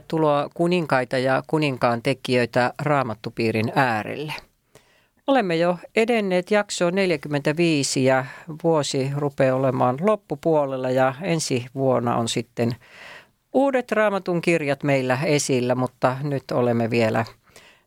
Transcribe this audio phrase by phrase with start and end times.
[0.00, 4.32] Tervetuloa kuninkaita ja kuninkaan tekijöitä Raamattupiirin äärelle.
[5.26, 8.24] Olemme jo edenneet jaksoon 45 ja
[8.64, 12.76] vuosi rupeaa olemaan loppupuolella ja ensi vuonna on sitten
[13.52, 17.24] uudet raamatun kirjat meillä esillä, mutta nyt olemme vielä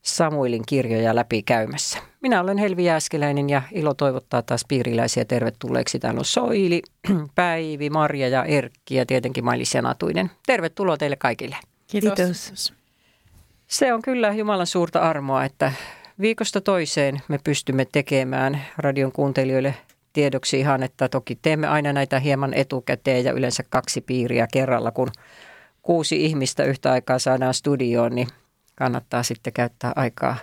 [0.02, 1.99] Samuelin kirjoja läpi käymässä.
[2.21, 5.99] Minä olen Helvi Jääskeläinen ja ilo toivottaa taas piiriläisiä tervetulleeksi.
[5.99, 6.82] Täällä on Soili,
[7.35, 10.32] Päivi, Marja ja Erkki ja tietenkin Mailis Janatuinen.
[10.45, 11.55] Tervetuloa teille kaikille.
[11.87, 12.13] Kiitos.
[12.15, 12.73] Kiitos.
[13.67, 15.73] Se on kyllä Jumalan suurta armoa, että
[16.19, 19.75] viikosta toiseen me pystymme tekemään radion kuuntelijoille
[20.13, 25.12] tiedoksi ihan, että toki teemme aina näitä hieman etukäteen ja yleensä kaksi piiriä kerralla, kun
[25.81, 28.27] kuusi ihmistä yhtä aikaa saadaan studioon, niin
[28.75, 30.35] kannattaa sitten käyttää aikaa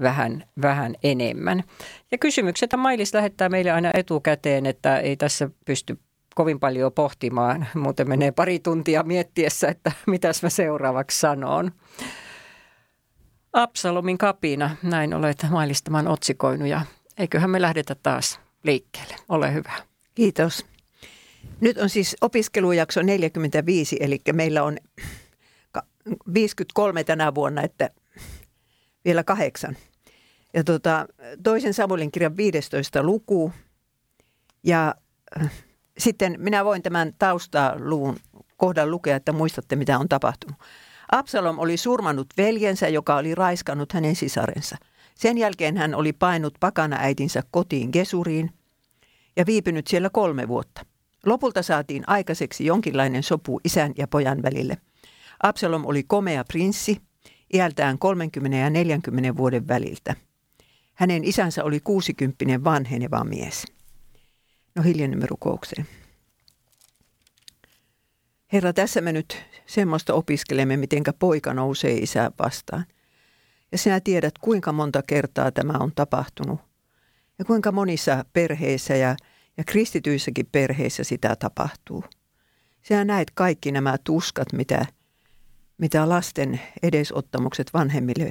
[0.00, 1.64] vähän, vähän enemmän.
[2.12, 5.98] Ja kysymykset Mailis lähettää meille aina etukäteen, että ei tässä pysty
[6.34, 7.66] kovin paljon pohtimaan.
[7.74, 11.72] Muuten menee pari tuntia miettiessä, että mitäs mä seuraavaksi sanon.
[13.52, 16.80] Absalomin kapina, näin olet mailistamaan otsikoinut ja
[17.18, 19.16] eiköhän me lähdetä taas liikkeelle.
[19.28, 19.72] Ole hyvä.
[20.14, 20.66] Kiitos.
[21.60, 24.78] Nyt on siis opiskelujakso 45, eli meillä on
[26.34, 27.90] 53 tänä vuonna, että
[29.04, 29.76] vielä kahdeksan.
[30.54, 31.06] Ja tota,
[31.42, 33.52] toisen Samuelin kirjan 15 luku.
[34.62, 34.94] Ja
[35.42, 35.50] äh,
[35.98, 38.16] sitten minä voin tämän taustaluun
[38.56, 40.56] kohdan lukea, että muistatte mitä on tapahtunut.
[41.12, 44.76] Absalom oli surmannut veljensä, joka oli raiskannut hänen sisarensa.
[45.14, 48.50] Sen jälkeen hän oli painut pakana äitinsä kotiin Gesuriin
[49.36, 50.86] ja viipynyt siellä kolme vuotta.
[51.26, 54.76] Lopulta saatiin aikaiseksi jonkinlainen sopu isän ja pojan välille.
[55.42, 56.96] Absalom oli komea prinssi,
[57.54, 60.14] iältään 30 ja 40 vuoden väliltä.
[60.94, 63.64] Hänen isänsä oli 60 vanheneva mies.
[64.74, 65.86] No hiljennymme rukoukseen.
[68.52, 72.84] Herra, tässä me nyt semmoista opiskelemme, mitenkä poika nousee isää vastaan.
[73.72, 76.60] Ja sinä tiedät, kuinka monta kertaa tämä on tapahtunut.
[77.38, 79.16] Ja kuinka monissa perheissä ja,
[79.56, 82.04] ja kristityissäkin perheissä sitä tapahtuu.
[82.82, 84.86] Sinä näet kaikki nämä tuskat, mitä,
[85.78, 88.30] mitä lasten edesottamukset vanhemmille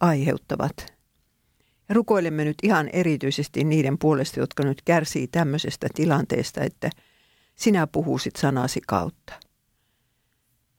[0.00, 0.92] aiheuttavat.
[1.92, 6.90] Rukoilemme nyt ihan erityisesti niiden puolesta, jotka nyt kärsii tämmöisestä tilanteesta, että
[7.54, 9.32] sinä puhuisit sanasi kautta.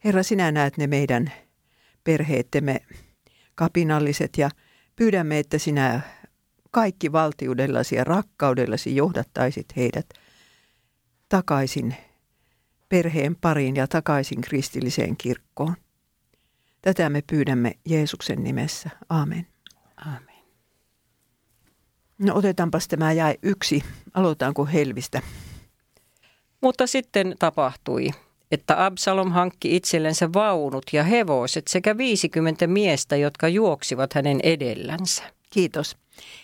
[0.04, 1.32] Herra, sinä näet ne meidän
[2.04, 2.80] perheettemme
[3.56, 4.50] kapinalliset ja
[4.96, 6.02] pyydämme, että sinä
[6.72, 10.06] kaikki valtiudellasi ja rakkaudellasi johdattaisit heidät
[11.30, 11.96] takaisin
[12.90, 15.76] perheen pariin ja takaisin kristilliseen kirkkoon.
[16.82, 18.90] Tätä me pyydämme Jeesuksen nimessä.
[19.10, 19.48] Amen.
[19.98, 20.33] Amen.
[22.18, 23.84] No otetaanpas tämä jäi yksi.
[24.14, 25.22] Aloitaanko Helvistä?
[26.62, 28.10] Mutta sitten tapahtui
[28.54, 35.24] että Absalom hankki itsellensä vaunut ja hevoset sekä 50 miestä, jotka juoksivat hänen edellänsä.
[35.50, 35.98] Kiitos.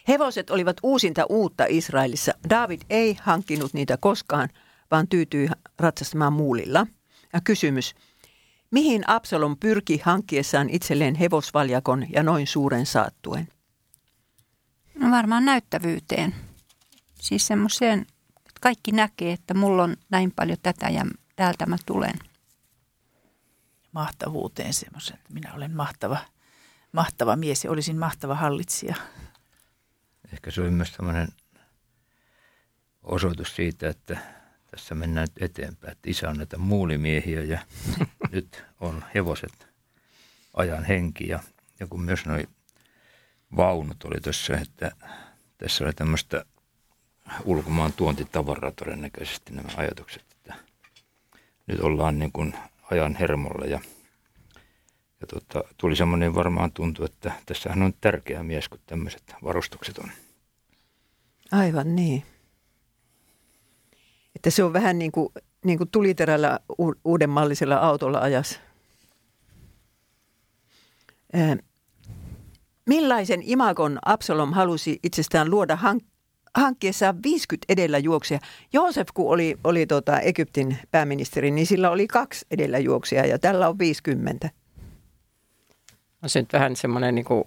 [0.08, 2.34] Hevoset olivat uusinta uutta Israelissa.
[2.50, 4.50] David ei hankkinut niitä koskaan,
[4.92, 5.50] vaan tyytyi
[5.80, 6.88] ratsastamaan muulilla.
[7.34, 7.96] Ja kysymys,
[8.72, 13.48] mihin Absalom pyrki hankkiessaan itselleen hevosvaljakon ja noin suuren saattuen?
[15.00, 16.36] No varmaan näyttävyyteen.
[17.16, 18.00] Siis semmoiseen,
[18.38, 21.06] että kaikki näkee, että mulla on näin paljon tätä ja
[21.36, 22.20] täältä mä tulen.
[23.92, 26.18] Mahtavuuteen semmoisen, että minä olen mahtava,
[26.92, 28.96] mahtava mies ja olisin mahtava hallitsija.
[30.34, 31.28] Ehkä se oli myös tämmöinen
[33.04, 34.18] osoitus siitä, että
[34.72, 35.92] tässä mennään nyt eteenpäin.
[35.92, 37.60] Että isä on näitä muulimiehiä ja
[38.32, 39.68] nyt on hevoset
[40.54, 41.28] ajan henki.
[41.28, 41.40] Ja,
[41.80, 42.38] ja kun myös nuo
[43.58, 44.92] vaunut oli tässä, että
[45.58, 46.46] tässä oli tämmöistä
[47.46, 50.30] ulkomaan tuontitavaraa todennäköisesti nämä ajatukset
[51.70, 52.54] nyt ollaan niin kuin
[52.92, 53.80] ajan hermolla ja,
[55.22, 60.10] ja tota, tuli semmoinen varmaan tuntu, että tässähän on tärkeä mies, kun tämmöiset varustukset on.
[61.52, 62.24] Aivan niin.
[64.36, 65.30] Että se on vähän niin kuin,
[65.66, 66.60] niin kuin tuliterällä
[67.04, 68.60] uudenmallisella autolla ajas.
[72.90, 76.06] Millaisen imagon Absalom halusi itsestään luoda hank-
[76.56, 78.40] hankkiessaan 50 edellä juoksia.
[78.74, 83.70] Joosef, kun oli, oli tota Egyptin pääministeri, niin sillä oli kaksi edellä juoksia ja tällä
[83.70, 84.50] on 50.
[86.22, 87.44] No se nyt vähän semmoinen niin kuin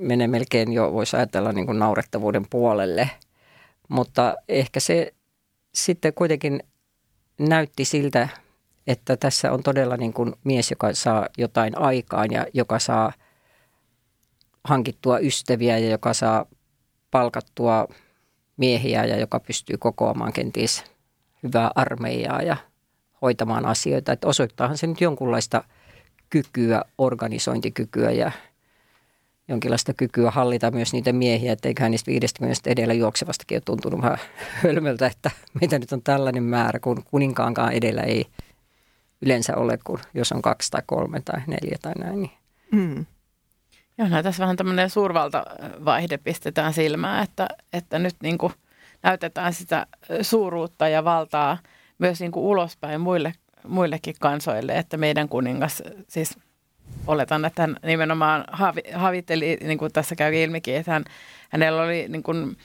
[0.00, 3.10] menee melkein jo, voisi ajatella niin kuin naurettavuuden puolelle.
[3.88, 5.14] Mutta ehkä se
[5.74, 6.62] sitten kuitenkin
[7.38, 8.28] näytti siltä,
[8.86, 13.12] että tässä on todella niin kuin mies, joka saa jotain aikaan ja joka saa
[14.64, 16.46] hankittua ystäviä ja joka saa
[17.10, 17.88] palkattua
[18.56, 20.84] miehiä ja joka pystyy kokoamaan kenties
[21.42, 22.56] hyvää armeijaa ja
[23.22, 24.12] hoitamaan asioita.
[24.12, 25.64] Että osoittaahan se nyt jonkunlaista
[26.30, 28.32] kykyä, organisointikykyä ja
[29.48, 34.18] jonkinlaista kykyä hallita myös niitä miehiä, että eiköhän niistä 50 edellä juoksevastakin ole tuntunut vähän
[34.62, 35.30] hölmöltä, että
[35.60, 38.26] mitä nyt on tällainen määrä, kun kuninkaankaan edellä ei
[39.22, 42.20] yleensä ole, kun jos on kaksi tai kolme tai neljä tai näin.
[42.20, 42.30] Niin.
[42.72, 43.06] Mm.
[44.00, 48.52] Joo, no, tässä vähän tämmöinen suurvaltavaihde pistetään silmään, että, että nyt niin kuin
[49.02, 49.86] näytetään sitä
[50.22, 51.58] suuruutta ja valtaa
[51.98, 53.32] myös niin kuin ulospäin muille,
[53.68, 56.38] muillekin kansoille, että meidän kuningas, siis
[57.06, 61.04] oletan, että hän nimenomaan havi, havitteli, niin kuin tässä käy ilmikin, että hän,
[61.50, 62.56] hänellä oli niin kuin,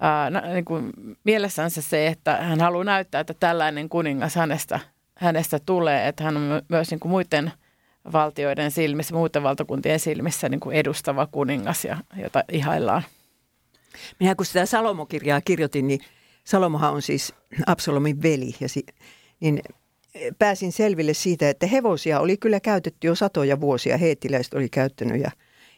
[0.00, 0.92] ää, niin kuin
[1.24, 4.80] mielessänsä se, että hän haluaa näyttää, että tällainen kuningas hänestä,
[5.18, 7.52] hänestä tulee, että hän on myös niin kuin muiden–
[8.12, 13.02] valtioiden silmissä, muuten valtakuntien silmissä niin kuin edustava kuningas, ja, jota ihaillaan.
[14.20, 16.00] Minä kun sitä Salomokirjaa kirjoitin, niin
[16.44, 17.34] Salomohan on siis
[17.66, 18.54] Absalomin veli.
[18.60, 18.86] Ja si,
[19.40, 19.62] niin
[20.38, 23.96] pääsin selville siitä, että hevosia oli kyllä käytetty jo satoja vuosia.
[23.96, 25.30] Heettiläiset oli käyttänyt ja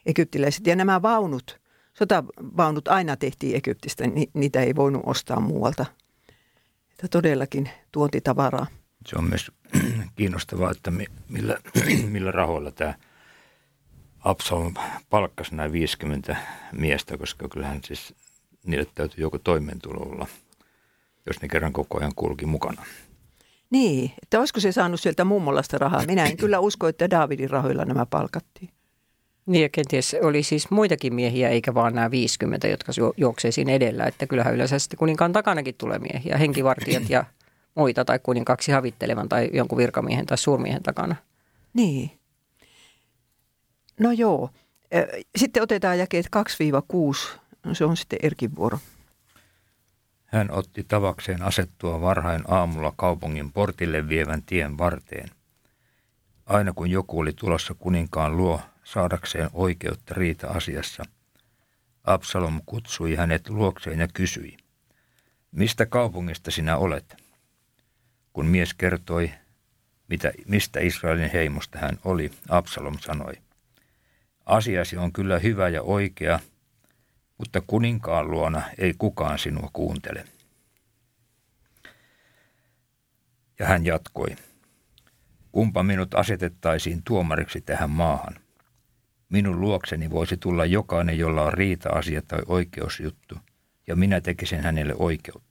[0.07, 0.67] egyptiläiset.
[0.67, 1.61] Ja nämä vaunut,
[1.95, 4.07] sotavaunut aina tehtiin Egyptistä.
[4.07, 5.87] Ni, niitä ei voinut ostaa muualta.
[6.91, 8.67] Että todellakin tuontitavaraa.
[9.07, 9.51] Se on myös
[10.17, 10.93] kiinnostavaa, että
[11.29, 11.59] millä,
[12.13, 12.95] millä rahoilla tämä
[14.25, 14.75] Absalom
[15.11, 16.37] palkkasi nämä 50
[16.73, 18.15] miestä, koska kyllähän siis
[18.67, 20.27] niille täytyy joku toimeentulo olla,
[21.27, 22.83] jos ne kerran koko ajan kulki mukana.
[23.71, 26.07] Niin, että olisiko se saanut sieltä mummolasta rahaa?
[26.07, 28.71] Minä en kyllä usko, että Davidin rahoilla nämä palkattiin.
[29.47, 34.05] Niin ja kenties oli siis muitakin miehiä, eikä vaan nämä 50, jotka juoksee siinä edellä.
[34.05, 37.25] Että kyllähän yleensä sitten kuninkaan takanakin tulee miehiä, henkivartijat ja
[37.77, 41.17] muita tai kuninkaaksi havittelevan tai jonkun virkamiehen tai suurmiehen takana.
[41.75, 42.19] Niin.
[44.01, 44.51] No joo.
[45.37, 46.27] Sitten otetaan jakeet
[47.35, 47.39] 2-6.
[47.65, 48.79] No se on sitten Erkin vuoro.
[50.27, 55.31] Hän otti tavakseen asettua varhain aamulla kaupungin portille vievän tien varteen.
[56.47, 61.03] Aina kun joku oli tulossa kuninkaan luo saadakseen oikeutta riita-asiassa,
[62.05, 64.57] Absalom kutsui hänet luokseen ja kysyi,
[65.53, 67.26] mistä kaupungista sinä olet?
[68.37, 69.31] Kun mies kertoi,
[70.09, 73.33] mitä, mistä Israelin heimosta hän oli, Absalom sanoi,
[74.47, 76.41] asiasi on kyllä hyvä ja oikea,
[77.39, 80.25] mutta kuninkaan luona ei kukaan sinua kuuntele.
[83.59, 84.37] Ja hän jatkoi,
[85.53, 88.35] kumpa minut asetettaisiin tuomariksi tähän maahan.
[89.29, 93.39] Minun luokseni voisi tulla jokainen, jolla on riita-asia tai oikeusjuttu,
[93.87, 95.46] ja minä tekisin hänelle oikeutta.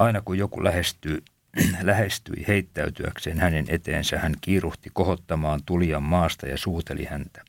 [0.00, 1.22] Aina kun joku lähestyy,
[1.82, 7.44] lähestyi heittäytyäkseen hänen eteensä, hän kiiruhti kohottamaan tulijan maasta ja suuteli häntä.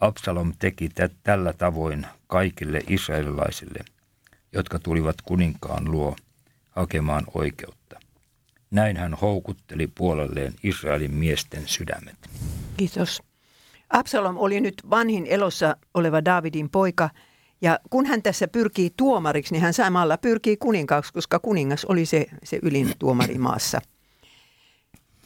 [0.00, 3.84] Absalom teki tä- tällä tavoin kaikille israelilaisille,
[4.52, 6.16] jotka tulivat kuninkaan luo
[6.70, 8.00] hakemaan oikeutta.
[8.70, 12.16] Näin hän houkutteli puolelleen Israelin miesten sydämet.
[12.76, 13.22] Kiitos.
[13.90, 17.10] Absalom oli nyt vanhin elossa oleva Davidin poika–
[17.60, 22.26] ja kun hän tässä pyrkii tuomariksi, niin hän samalla pyrkii kuninkaaksi, koska kuningas oli se,
[22.44, 23.80] se ylin tuomari maassa.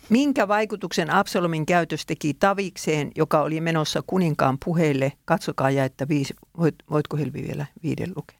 [0.09, 5.13] Minkä vaikutuksen Absalomin käytös teki Tavikseen, joka oli menossa kuninkaan puheille?
[5.25, 6.35] Katsokaa että viisi.
[6.59, 8.39] Voit, voitko Helvi vielä viiden lukea?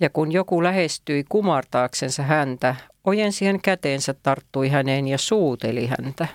[0.00, 6.28] Ja kun joku lähestyi kumartaaksensa häntä, ojensi hän käteensä, tarttui häneen ja suuteli häntä.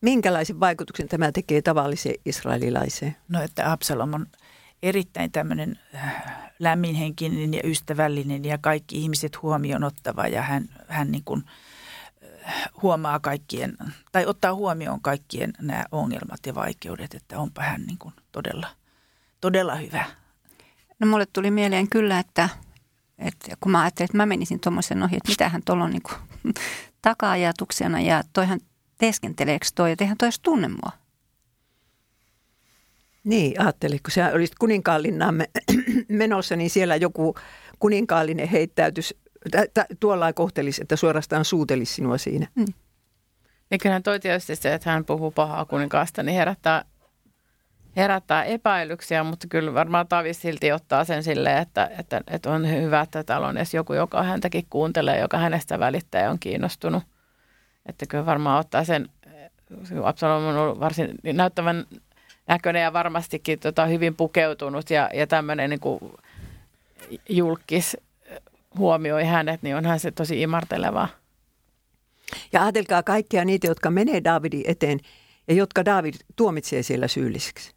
[0.00, 3.16] Minkälaisen vaikutuksen tämä tekee tavalliseen israelilaiseen?
[3.28, 4.26] No, että Absalom on
[4.84, 6.24] erittäin tämmöinen äh,
[6.58, 11.44] lämminhenkinen ja ystävällinen ja kaikki ihmiset huomioon ottava ja hän, hän niin kuin
[12.46, 13.76] äh, huomaa kaikkien,
[14.12, 18.68] tai ottaa huomioon kaikkien nämä ongelmat ja vaikeudet, että onpa hän niin kuin todella,
[19.40, 20.04] todella hyvä.
[20.98, 22.48] No mulle tuli mieleen kyllä, että,
[23.18, 26.54] että kun mä ajattelin, että mä menisin tuommoisen ohi, että mitähän tuolla on niin kuin
[27.02, 28.60] taka-ajatuksena ja toihan
[28.98, 31.03] teeskenteleekö toi, että eihän toi tunne mua.
[33.24, 35.44] Niin, ajattelin, kun sä olisit kuninkaallinnaan
[36.08, 37.34] menossa, niin siellä joku
[37.78, 39.14] kuninkaallinen heittäytys,
[40.00, 42.46] tuolla kohtelisi, että suorastaan suutelisi sinua siinä.
[42.54, 42.64] Mm.
[43.70, 46.84] Niin kyllähän toi tietysti se, että hän puhuu pahaa kuninkaasta, niin herättää,
[47.96, 53.00] herättää epäilyksiä, mutta kyllä varmaan Tavi silti ottaa sen silleen, että, että, että on hyvä,
[53.00, 57.02] että täällä on edes joku, joka häntäkin kuuntelee, joka hänestä välittää ja on kiinnostunut.
[57.86, 59.08] Että kyllä varmaan ottaa sen,
[60.04, 61.84] Absalom on ollut varsin näyttävän
[62.46, 66.00] näköinen ja varmastikin tota, hyvin pukeutunut ja, ja tämmöinen niin kuin
[67.28, 67.96] julkis
[68.78, 71.08] huomioi hänet, niin onhan se tosi imartelevaa.
[72.52, 75.00] Ja ajatelkaa kaikkia niitä, jotka menee Davidin eteen
[75.48, 77.74] ja jotka David tuomitsee siellä syylliseksi.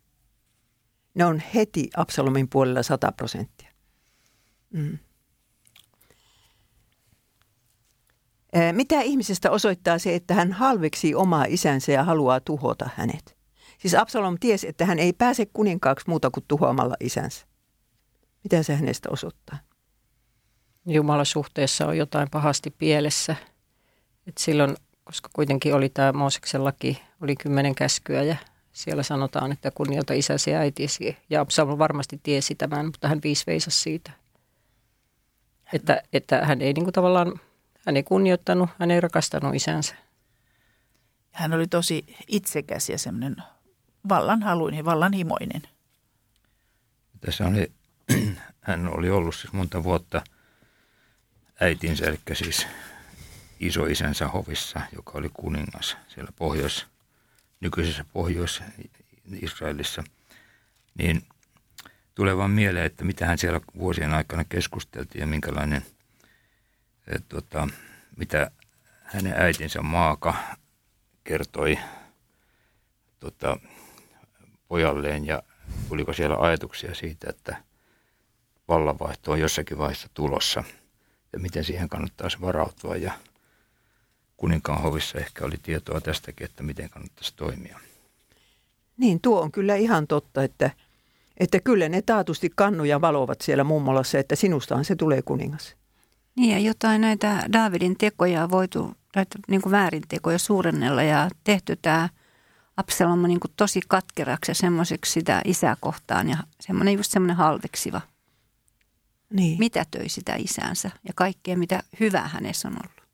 [1.14, 3.72] Ne on heti Absalomin puolella 100 prosenttia.
[4.74, 4.98] Mm.
[8.72, 13.37] Mitä ihmisestä osoittaa se, että hän halveksii omaa isänsä ja haluaa tuhota hänet?
[13.77, 17.46] Siis Absalom tiesi, että hän ei pääse kuninkaaksi muuta kuin tuhoamalla isänsä.
[18.43, 19.57] Mitä se hänestä osoittaa?
[20.86, 23.36] Jumalan suhteessa on jotain pahasti pielessä.
[24.27, 28.36] Et silloin, koska kuitenkin oli tämä Mooseksen laki, oli kymmenen käskyä ja
[28.74, 31.17] siellä sanotaan, että kunnioita isäsi ja äitisi.
[31.29, 34.12] Ja Absalom varmasti tiesi tämän, mutta hän viisveisasi siitä.
[35.74, 37.39] Että, että hän ei niin kuin tavallaan,
[37.86, 39.96] hän ei kunnioittanut, hän ei rakastanut isänsä.
[41.31, 43.36] Hän oli tosi itsekäs ja semmoinen
[44.10, 45.62] vallanhaluinen, vallanhimoinen.
[47.22, 47.72] Tässä oli,
[48.62, 50.22] hän oli ollut siis monta vuotta
[51.62, 52.68] äitinsä, eli siis
[53.60, 56.86] isoisänsä hovissa, joka oli kuningas siellä pohjois,
[57.60, 60.04] nykyisessä Pohjois-Israelissa,
[60.98, 61.24] niin
[62.16, 65.86] tulee vaan mieleen, että mitä hän siellä vuosien aikana keskusteltiin ja minkälainen,
[67.08, 67.68] et, tota,
[68.18, 68.52] mitä
[69.04, 70.36] hänen äitinsä Maaka
[71.24, 71.80] kertoi
[73.20, 73.58] tota,
[74.68, 75.44] pojalleen ja
[75.90, 77.58] tuliko siellä ajatuksia siitä, että
[78.68, 80.64] vallanvaihto on jossakin vaiheessa tulossa
[81.34, 83.14] ja miten siihen kannattaisi varautua ja
[84.38, 87.80] kuninkaan hovissa ehkä oli tietoa tästäkin, että miten kannattaisi toimia.
[88.98, 90.72] Niin, tuo on kyllä ihan totta, että,
[91.38, 95.76] että kyllä ne taatusti kannuja valovat siellä mummolassa, että sinustahan se tulee kuningas.
[96.36, 101.76] Niin ja jotain näitä Davidin tekoja on voitu, näitä niin kuin väärintekoja suurennella ja tehty
[101.82, 102.10] tämä
[102.77, 108.01] Absalom niin kuin tosi katkeraksi ja semmoiseksi sitä isää kohtaan ja semmoinen just semmoinen halveksiva.
[109.34, 109.60] Niin.
[109.60, 113.07] Mitätöi sitä isänsä ja kaikkea, mitä hyvää hänessä on ollut.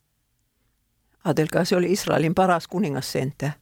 [1.24, 3.53] Ajatelkaa, se oli Israelin paras kuningas sentään.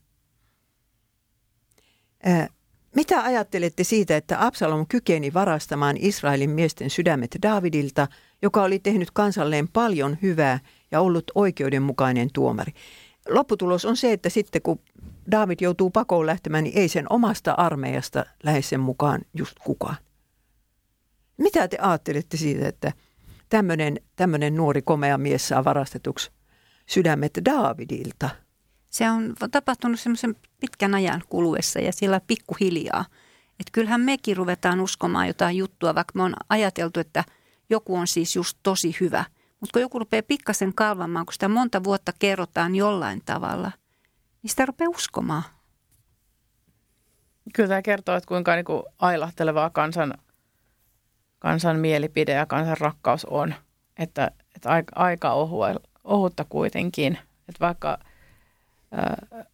[2.23, 2.47] Ää,
[2.95, 8.07] mitä ajattelette siitä, että Absalom kykeni varastamaan Israelin miesten sydämet Davidilta,
[8.41, 10.59] joka oli tehnyt kansalleen paljon hyvää
[10.91, 12.73] ja ollut oikeudenmukainen tuomari?
[13.29, 14.79] Lopputulos on se, että sitten kun
[15.31, 19.95] David joutuu pakoon lähtemään, niin ei sen omasta armeijasta lähde sen mukaan just kukaan.
[21.37, 22.91] Mitä te ajattelette siitä, että
[24.15, 26.31] tämmöinen nuori komea mies saa varastetuksi
[26.85, 28.29] sydämet Davidilta?
[28.89, 33.05] Se on tapahtunut semmoisen pitkän ajan kuluessa ja sillä pikkuhiljaa.
[33.59, 37.23] Että kyllähän mekin ruvetaan uskomaan jotain juttua, vaikka me on ajateltu, että
[37.69, 39.25] joku on siis just tosi hyvä.
[39.59, 43.71] Mutta kun joku rupeaa pikkasen kalvamaan, kun sitä monta vuotta kerrotaan jollain tavalla,
[44.43, 45.43] niin sitä rupeaa uskomaan.
[47.53, 50.13] Kyllä tämä kertoo, että kuinka niin kuin ailahtelevaa kansan,
[51.39, 53.53] kansan mielipide ja kansan rakkaus on.
[53.99, 55.33] Että, että aika, aika
[56.03, 57.17] ohutta kuitenkin.
[57.49, 57.97] Että vaikka
[58.99, 59.45] äh,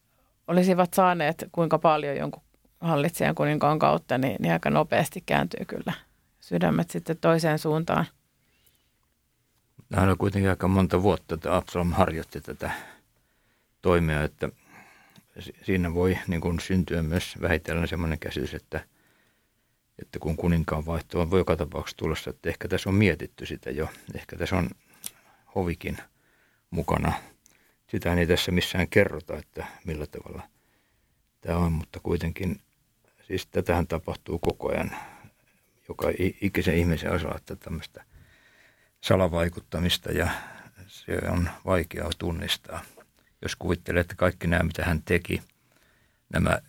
[0.48, 2.44] olisivat saaneet kuinka paljon jonkun
[2.80, 5.94] hallitsijan kuninkaan kautta, niin, niin aika nopeasti kääntyy kyllä
[6.40, 8.06] sydämet sitten toiseen suuntaan.
[9.94, 12.72] Hän on kuitenkin aika monta vuotta, että Absalom harjoitti tätä
[13.82, 14.50] toimia, että
[15.40, 18.86] siinä voi niin kuin syntyä myös vähitellen sellainen käsitys, että,
[20.00, 23.72] että kun kuninkaan vaihto on voi joka tapauksessa tulossa, että ehkä tässä on mietitty sitä
[23.72, 24.70] jo, ehkä tässä on
[25.56, 25.98] hovikin
[26.70, 27.14] mukana.
[27.88, 30.44] Sitä ei tässä missään kerrota, että millä tavalla
[31.42, 32.62] tämä on, mutta kuitenkin
[33.28, 34.92] siis tätähän tapahtuu koko ajan.
[35.90, 36.08] Joka
[36.42, 38.04] ikisen ihmisen osaa, että tämmöistä
[39.02, 40.30] salavaikuttamista ja
[40.88, 42.82] se on vaikea tunnistaa–
[43.42, 45.42] jos kuvittelee, että kaikki nämä, mitä hän teki,
[46.34, 46.60] nämä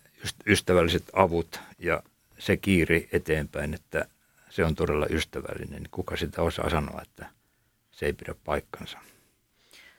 [0.47, 2.03] ystävälliset avut ja
[2.39, 4.05] se kiiri eteenpäin, että
[4.49, 7.25] se on todella ystävällinen, niin kuka sitä osaa sanoa, että
[7.91, 8.99] se ei pidä paikkansa.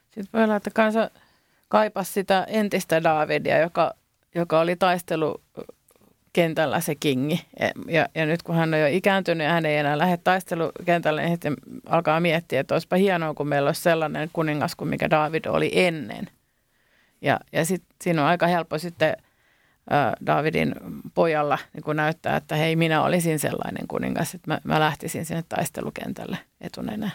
[0.04, 1.10] Sitten voi olla, että kansa
[1.68, 3.94] kaipasi sitä entistä Davidia, joka,
[4.34, 5.42] joka oli taistelu
[6.32, 7.46] kentällä se kingi.
[7.60, 11.22] Ja, ja, ja nyt kun hän on jo ikääntynyt ja hän ei enää lähde taistelukentälle,
[11.22, 15.44] niin sitten alkaa miettiä, että olisipa hienoa, kun meillä olisi sellainen kuningas kuin mikä David
[15.44, 16.30] oli ennen–
[17.20, 19.08] ja, ja sitten siinä on aika helppo sitten
[19.92, 20.74] ä, Davidin
[21.14, 25.44] pojalla niin kun näyttää, että hei, minä olisin sellainen kuningas, että mä, mä lähtisin sinne
[25.48, 27.10] taistelukentälle etunenä.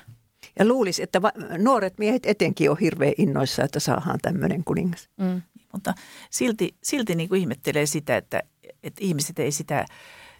[0.59, 5.09] Ja luulisi, että va- nuoret miehet etenkin on hirveän innoissa, että saadaan tämmöinen kuningas.
[5.17, 5.41] Mm.
[5.71, 5.93] Mutta
[6.29, 8.41] silti, silti niin kuin ihmettelee sitä, että,
[8.83, 9.85] että ihmiset ei sitä,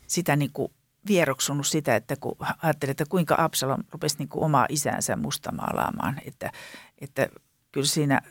[0.07, 0.71] sitä niin kuin
[1.07, 6.51] vieroksunut sitä, että kun ajattelee, että kuinka Absalom rupesi niin kuin omaa isäänsä mustamaalaamaan, että,
[7.01, 7.29] että
[7.75, 8.21] kyllä siinä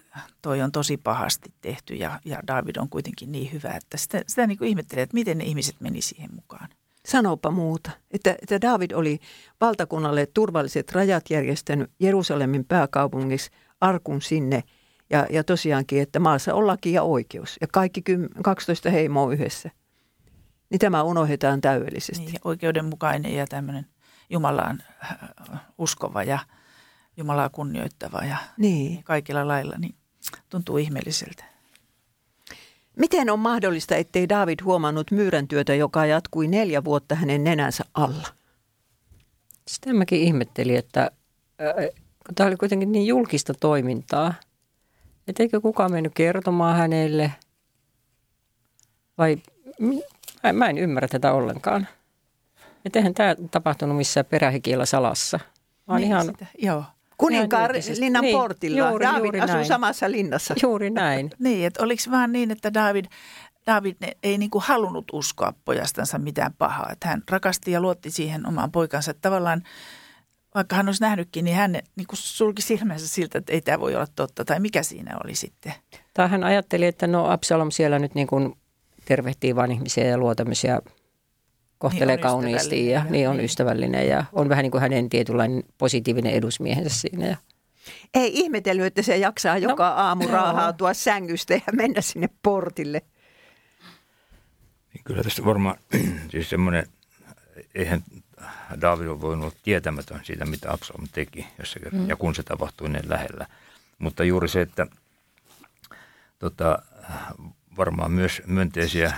[0.43, 4.47] toi on tosi pahasti tehty ja, ja David on kuitenkin niin hyvä, että sitä, sitä
[4.47, 6.69] niin kuin ihmettelee, että miten ne ihmiset meni siihen mukaan.
[7.07, 9.19] Sanopa muuta, että, että David oli
[9.61, 14.63] valtakunnalle turvalliset rajat järjestänyt Jerusalemin pääkaupungissa arkun sinne
[15.11, 18.03] ja, ja tosiaankin, että maassa on laki ja oikeus ja kaikki
[18.43, 19.71] 12 heimoa yhdessä.
[20.71, 22.25] Niin tämä unohdetaan täydellisesti.
[22.25, 23.87] Niin, oikeudenmukainen ja tämmöinen
[24.31, 24.83] Jumalaan
[25.79, 26.39] uskova ja
[27.17, 29.05] Jumalaa kunnioittava ja Niin.
[29.05, 29.95] kaikilla lailla, niin
[30.49, 31.45] tuntuu ihmeelliseltä.
[32.97, 38.29] Miten on mahdollista, ettei David huomannut myyrän työtä, joka jatkui neljä vuotta hänen nenänsä alla?
[39.69, 41.75] Sitä mäkin ihmettelin, että äh,
[42.27, 44.35] kun tämä oli kuitenkin niin julkista toimintaa,
[45.29, 47.33] että eikö kukaan mennyt kertomaan hänelle
[49.19, 49.37] vai
[50.43, 51.89] mä, mä en ymmärrä tätä ollenkaan.
[52.85, 55.41] Että eihän tämä tapahtunut missään perähikiellä salassa,
[55.89, 56.85] vaan niin, ihan sitä, joo.
[57.27, 58.89] Kuninkaan linnan Niin, portilla.
[58.89, 59.67] juuri- David juuri asui näin.
[59.67, 60.55] samassa linnassa.
[60.63, 61.31] juuri näin.
[61.39, 63.05] Niin, että oliko vaan niin, että David,
[63.67, 66.89] David ei niin kuin halunnut uskoa pojastansa mitään pahaa.
[66.93, 69.11] Että hän rakasti ja luotti siihen omaan poikansa.
[69.11, 69.63] Että tavallaan,
[70.55, 73.95] vaikka hän olisi nähnytkin, niin hän niin kuin sulki silmänsä siltä, että ei tämä voi
[73.95, 74.45] olla totta.
[74.45, 75.73] Tai mikä siinä oli sitten?
[76.15, 78.55] Tai hän ajatteli, että no Absalom siellä nyt niin kuin
[79.05, 80.81] tervehtii vain ihmisiä ja luo tämmöisiä,
[81.85, 83.45] kohtelee Niin on kauniisti ystävällinen ja ja- niin on niin.
[83.45, 87.27] ystävällinen ja on vähän niin kuin hänen tietynlainen positiivinen edusmiehensä siinä.
[87.27, 87.37] Ja
[88.15, 90.33] Ei ihmetellyt, että se jaksaa joka aamu joo.
[90.33, 93.03] raahautua sängystä ja mennä sinne portille.
[94.95, 95.77] Niin kyllä tästä varmaan
[96.31, 96.87] siis semmoinen,
[97.75, 98.05] eihän
[98.81, 102.09] David ole voinut olla tietämätön siitä, mitä Absalom teki, jos se, mm.
[102.09, 103.47] ja kun se tapahtui niin lähellä.
[103.99, 104.87] Mutta juuri se, että
[106.39, 106.79] tota,
[107.77, 109.13] varmaan myös myönteisiä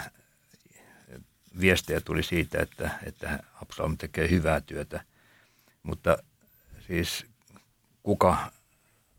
[1.61, 5.05] viestejä tuli siitä, että, että Absalom tekee hyvää työtä.
[5.83, 6.19] Mutta
[6.87, 7.27] siis
[8.03, 8.53] kuka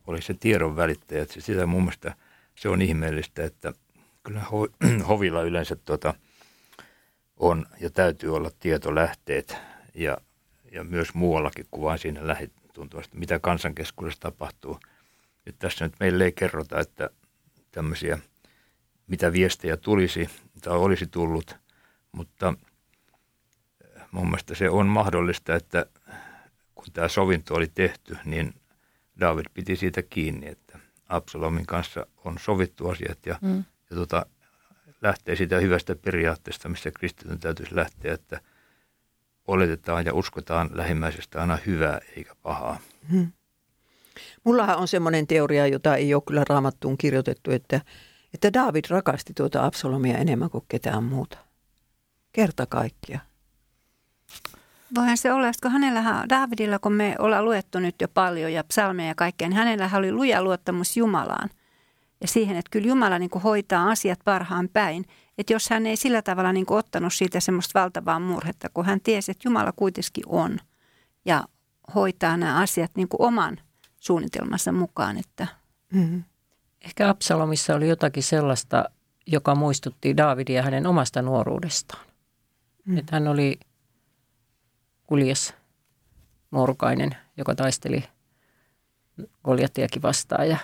[0.08, 2.16] oli se tiedon välittäjä, että sitä mun mielestä
[2.56, 3.74] se on ihmeellistä, että
[4.24, 6.14] kyllä ho- hovilla yleensä tuota,
[7.38, 9.58] on ja täytyy olla tietolähteet
[9.94, 10.18] ja,
[10.72, 14.80] ja myös muuallakin kuin vain siinä lähituntuvasti, mitä kansankeskuudessa tapahtuu.
[15.46, 17.10] Ja tässä nyt meille ei kerrota, että
[17.72, 18.20] tämmöisiä,
[19.08, 20.30] mitä viestejä tulisi
[20.62, 21.56] tai olisi tullut,
[22.12, 22.54] mutta
[24.12, 25.86] mun mielestä se on mahdollista, että
[26.76, 28.54] kun tämä sovinto oli tehty, niin
[29.20, 33.64] David piti siitä kiinni, että Absalomin kanssa on sovittu asiat ja, mm.
[33.90, 34.26] ja tota,
[35.02, 38.42] lähtee siitä hyvästä periaatteesta, missä kristityn täytyisi lähteä, että
[39.48, 42.80] oletetaan ja uskotaan lähimmäisestä aina hyvää eikä pahaa.
[44.44, 47.82] Mullahan on semmoinen teoria, jota ei ole kyllä raamattuun kirjoitettu, että,
[48.34, 51.47] että David rakasti tuota Absalomia enemmän kuin ketään muuta.
[52.38, 53.20] Kerta kaikkia.
[54.96, 59.08] Voihan se olla, koska hänellähän, Davidilla, kun me ollaan luettu nyt jo paljon ja psalmeja
[59.08, 61.50] ja kaikkea, niin hänellähän oli luja luottamus Jumalaan.
[62.22, 65.06] Ja siihen, että kyllä Jumala niin kuin hoitaa asiat parhaan päin.
[65.38, 69.02] Että jos hän ei sillä tavalla niin kuin ottanut siitä semmoista valtavaa murhetta, kun hän
[69.02, 70.60] tiesi, että Jumala kuitenkin on
[71.26, 71.44] ja
[71.96, 73.58] hoitaa nämä asiat niin kuin oman
[74.00, 75.18] suunnitelmansa mukaan.
[75.18, 75.48] Että
[75.94, 76.24] Mm.
[76.86, 78.86] Ehkä Absalomissa oli jotakin sellaista,
[79.28, 82.07] joka muistutti Davidia hänen omasta nuoruudestaan.
[82.88, 82.98] Mm.
[82.98, 83.60] Että hän oli
[85.04, 85.54] kuljes
[86.52, 88.04] nuorukainen, joka taisteli
[89.44, 90.58] Goljattiakin vastaan ja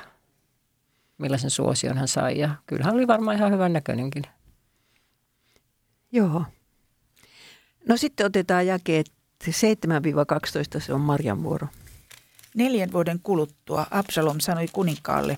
[1.17, 2.39] millaisen suosion hän sai.
[2.39, 4.23] Ja kyllä hän oli varmaan ihan hyvän näköinenkin.
[6.11, 6.45] Joo.
[7.87, 9.11] No sitten otetaan jakeet
[9.45, 9.49] 7-12,
[10.79, 11.67] se on Marjan vuoro.
[12.55, 15.37] Neljän vuoden kuluttua Absalom sanoi kuninkaalle,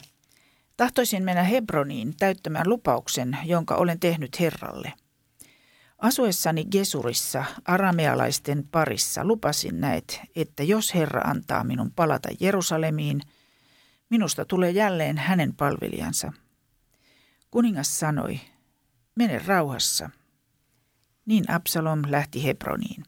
[0.77, 4.93] tahtoisin mennä Hebroniin täyttämään lupauksen, jonka olen tehnyt Herralle.
[5.97, 13.21] Asuessani Gesurissa aramealaisten parissa lupasin näet, että jos Herra antaa minun palata Jerusalemiin,
[14.10, 16.34] minusta tulee jälleen hänen palvelijansa.
[17.51, 18.39] Kuningas sanoi,
[19.15, 20.10] mene rauhassa.
[21.25, 23.03] Niin Absalom lähti Hebroniin.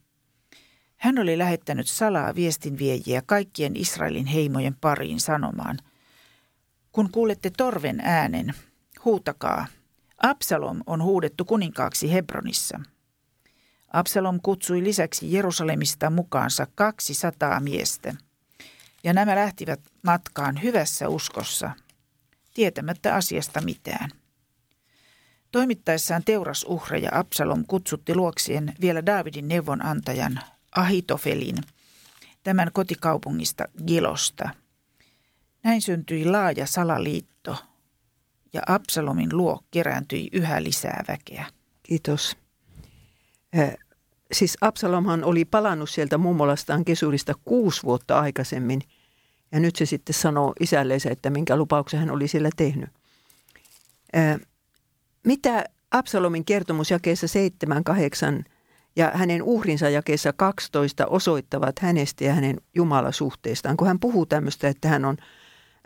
[0.98, 5.78] Hän oli lähettänyt salaa viestinviejiä kaikkien Israelin heimojen pariin sanomaan,
[6.92, 8.54] kun kuulette torven äänen,
[9.06, 9.68] huutakaa,
[10.22, 12.80] Absalom on huudettu kuninkaaksi Hebronissa.
[13.94, 18.14] Absalom kutsui lisäksi Jerusalemista mukaansa 200 miestä,
[19.04, 21.72] ja nämä lähtivät matkaan hyvässä uskossa,
[22.54, 24.10] tietämättä asiasta mitään.
[25.52, 30.40] Toimittaessaan teurasuhreja Absalom kutsutti luoksien vielä Daavidin neuvonantajan
[30.76, 31.58] Ahitofelin,
[32.44, 34.50] tämän kotikaupungista Gilosta.
[35.64, 37.37] Näin syntyi laaja salaliitto
[38.58, 41.46] ja Absalomin luo kerääntyi yhä lisää väkeä.
[41.84, 42.38] Kiitos.
[43.58, 43.76] Äh,
[44.32, 48.82] siis Absalomhan oli palannut sieltä mummolastaan Kesurista kuusi vuotta aikaisemmin.
[49.52, 52.90] Ja nyt se sitten sanoo isälleensä, että minkä lupauksen hän oli siellä tehnyt.
[54.18, 54.40] Äh,
[55.26, 58.44] mitä Absalomin kertomus jakeessa 7, 8
[58.96, 64.88] ja hänen uhrinsa jakeessa 12 osoittavat hänestä ja hänen jumalasuhteestaan, kun hän puhuu tämmöistä, että
[64.88, 65.18] hän on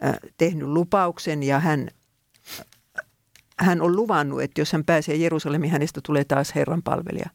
[0.06, 1.88] äh, tehnyt lupauksen ja hän
[3.62, 7.30] hän on luvannut, että jos hän pääsee Jerusalemiin, hänestä tulee taas Herran palvelija.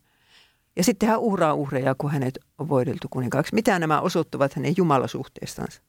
[0.76, 3.54] Ja sitten hän uhraa uhreja, kun hänet on voideltu kuninkaaksi.
[3.54, 5.80] Mitä nämä osoittavat hänen jumalasuhteestansa?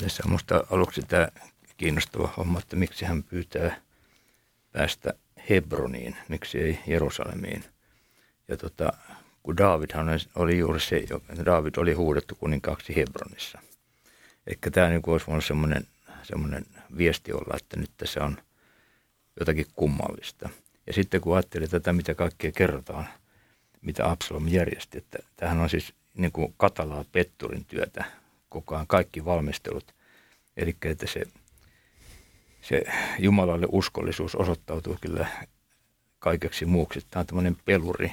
[0.00, 1.28] Tässä on minusta aluksi tämä
[1.76, 3.76] kiinnostava homma, että miksi hän pyytää
[4.72, 5.14] päästä
[5.50, 7.64] Hebroniin, miksi ei Jerusalemiin.
[8.48, 8.92] Ja tota,
[9.42, 11.04] kun Daavidhan oli juuri se,
[11.44, 13.58] Daavid oli huudettu kuninkaaksi Hebronissa.
[14.46, 15.86] Ehkä tämä niin olisi voinut semmoinen,
[16.22, 18.36] semmoinen viesti olla, että nyt tässä on
[19.40, 20.48] jotakin kummallista.
[20.86, 23.08] Ja sitten kun ajattelee tätä, mitä kaikkea kerrotaan,
[23.80, 28.04] mitä Absalom järjesti, että tämähän on siis niin kuin katalaa petturin työtä
[28.48, 29.94] koko ajan, kaikki valmistelut.
[30.56, 31.22] Eli että se,
[32.60, 32.82] se
[33.18, 35.26] Jumalalle uskollisuus osoittautuu kyllä
[36.18, 37.06] kaikeksi muuksi.
[37.10, 38.12] Tämä on tämmöinen peluri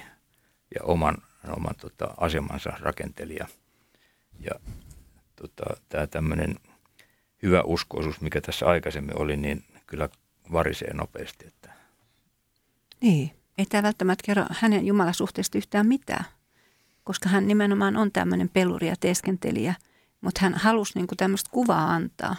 [0.76, 1.18] ja oman,
[1.50, 3.48] oman tota, asemansa rakentelija.
[4.40, 4.52] Ja
[5.36, 6.56] tota, tämä tämmöinen
[7.44, 10.10] hyvä uskoisuus, mikä tässä aikaisemmin oli, niin kyllä
[10.52, 11.48] varisee nopeasti.
[11.48, 11.74] Että.
[13.02, 16.26] Niin, ei tämä välttämättä kerro hänen jumalasuhteesta yhtään mitään,
[17.04, 19.74] koska hän nimenomaan on tämmöinen peluri ja teeskentelijä,
[20.22, 22.36] mutta hän halusi niin tämmöistä kuvaa antaa.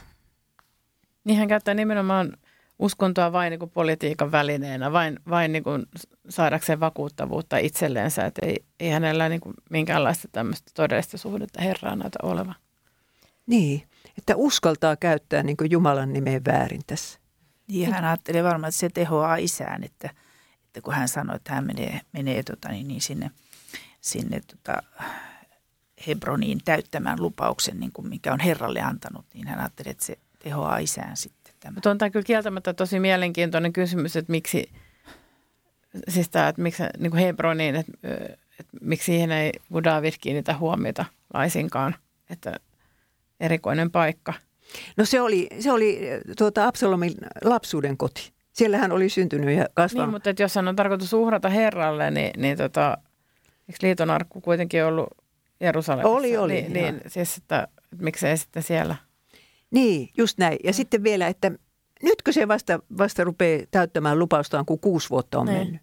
[1.25, 2.37] Niin hän käyttää nimenomaan
[2.79, 5.87] uskontoa vain niin kuin politiikan välineenä, vain, vain niin kuin
[6.29, 12.19] saadakseen vakuuttavuutta itselleensä, että ei, ei hänellä niin kuin minkäänlaista tämmöistä todellista suhdetta Herraan näytä
[12.23, 12.55] olevan.
[13.47, 13.83] Niin,
[14.19, 17.21] että uskaltaa käyttää niin kuin Jumalan nimeä väärin tässä.
[17.69, 20.11] Niin, hän ajattelee varmaan, että se tehoaa isään, että,
[20.65, 23.31] että kun hän sanoi, että hän menee, menee tota, niin, niin sinne,
[24.01, 24.83] sinne tota,
[26.07, 30.79] Hebroniin täyttämään lupauksen, niin kuin mikä on Herralle antanut, niin hän ajattelee, että se tehoaa
[30.79, 31.55] isään sitten.
[31.61, 31.75] Tämä.
[31.75, 34.71] Mutta on tämä kyllä kieltämättä tosi mielenkiintoinen kysymys, että miksi,
[36.09, 37.93] siis tämä, että miksi niin kuin Hebroniin, että,
[38.61, 41.95] että miksi siihen ei kun David kiinnitä huomiota laisinkaan,
[42.31, 42.57] että
[43.41, 44.33] erikoinen paikka.
[44.97, 46.01] No se oli, se oli
[46.39, 48.33] tuota Absalomin lapsuuden koti.
[48.53, 50.07] Siellä hän oli syntynyt ja kasvanut.
[50.07, 52.99] Niin, mutta että jos hän on tarkoitus uhrata Herralle, niin, niin tota,
[53.69, 55.09] eikö liiton arkku kuitenkin ollut
[55.61, 56.09] Jerusalemissa?
[56.09, 56.63] Oli, oli.
[56.63, 58.97] Niin, niin siis, että, että miksei sitten siellä–
[59.71, 60.59] niin, just näin.
[60.65, 60.75] Ja mm.
[60.75, 61.51] sitten vielä, että
[62.03, 65.59] nytkö se vasta, vasta rupeaa täyttämään lupaustaan, kun kuusi vuotta on niin.
[65.59, 65.83] mennyt?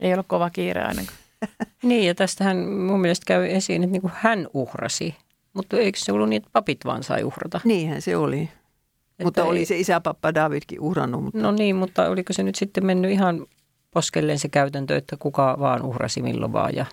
[0.00, 1.18] Ei ole kova kiire ainakaan.
[1.82, 5.14] niin, ja tästähän mun mielestä käy esiin, että niin kuin hän uhrasi.
[5.54, 7.60] Mutta eikö se ollut niin, että papit vaan sai uhrata?
[7.64, 8.40] Niinhän se oli.
[8.42, 9.48] Että mutta ei...
[9.48, 11.24] oli se isäpappa Davidkin uhrannut.
[11.24, 11.38] Mutta...
[11.38, 13.46] No niin, mutta oliko se nyt sitten mennyt ihan
[13.90, 16.86] poskelleen se käytäntö, että kuka vaan uhrasi milloin vaan ja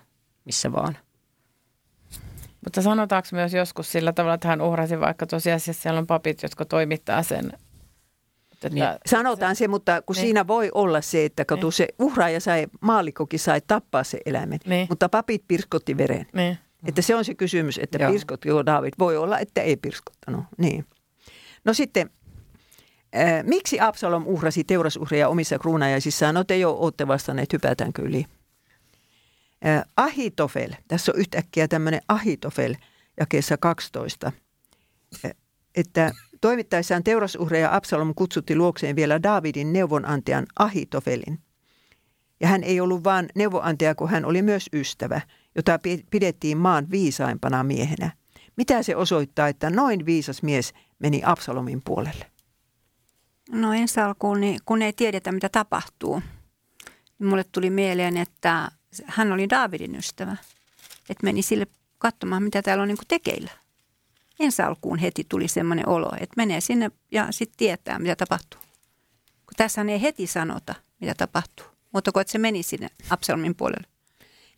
[0.45, 0.97] missä vaan?
[2.63, 6.65] Mutta sanotaanko myös joskus sillä tavalla, että hän uhrasi vaikka tosiasiassa siellä on papit, jotka
[6.65, 7.54] toimittaa sen
[8.65, 10.21] että niin, sanotaan se, mutta kun niin.
[10.21, 11.71] siinä voi olla se, että kun niin.
[11.71, 14.88] se uhraaja sai, maallikkokin sai tappaa se eläimen, niin.
[14.89, 16.28] mutta papit pirskotti veren.
[16.34, 16.58] Niin.
[16.87, 18.11] Että se on se kysymys, että Joo.
[18.11, 18.93] pirskottiko David.
[18.99, 20.45] Voi olla, että ei pirskottanut.
[20.57, 20.85] Niin.
[21.65, 22.09] No sitten,
[23.15, 26.35] äh, miksi Absalom uhrasi teurasuhria omissa kruunajaisissaan?
[26.35, 28.25] No te jo olette vastanneet, hypätäänkö yli?
[29.97, 32.75] Ahitofel, tässä on yhtäkkiä tämmöinen Ahitofel
[33.19, 34.31] jakeessa 12,
[35.75, 41.39] että toimittaessaan teurasuhreja Absalom kutsutti luokseen vielä Davidin neuvonantajan Ahitofelin.
[42.39, 45.21] Ja hän ei ollut vain neuvonantaja, kun hän oli myös ystävä,
[45.55, 45.79] jota
[46.11, 48.11] pidettiin maan viisaimpana miehenä.
[48.55, 52.31] Mitä se osoittaa, että noin viisas mies meni Absalomin puolelle?
[53.51, 56.21] No ensi alkuun, niin kun ei tiedetä mitä tapahtuu,
[57.19, 58.71] niin mulle tuli mieleen, että
[59.05, 60.37] hän oli Daavidin ystävä.
[61.09, 63.51] Että meni sille katsomaan, mitä täällä on niin tekeillä.
[64.39, 68.59] Ensi alkuun heti tuli semmoinen olo, että menee sinne ja sitten tietää, mitä tapahtuu.
[69.45, 71.65] Kun tässä ei heti sanota, mitä tapahtuu.
[71.91, 73.90] Mutta kun se meni sinne Absalomin puolelle.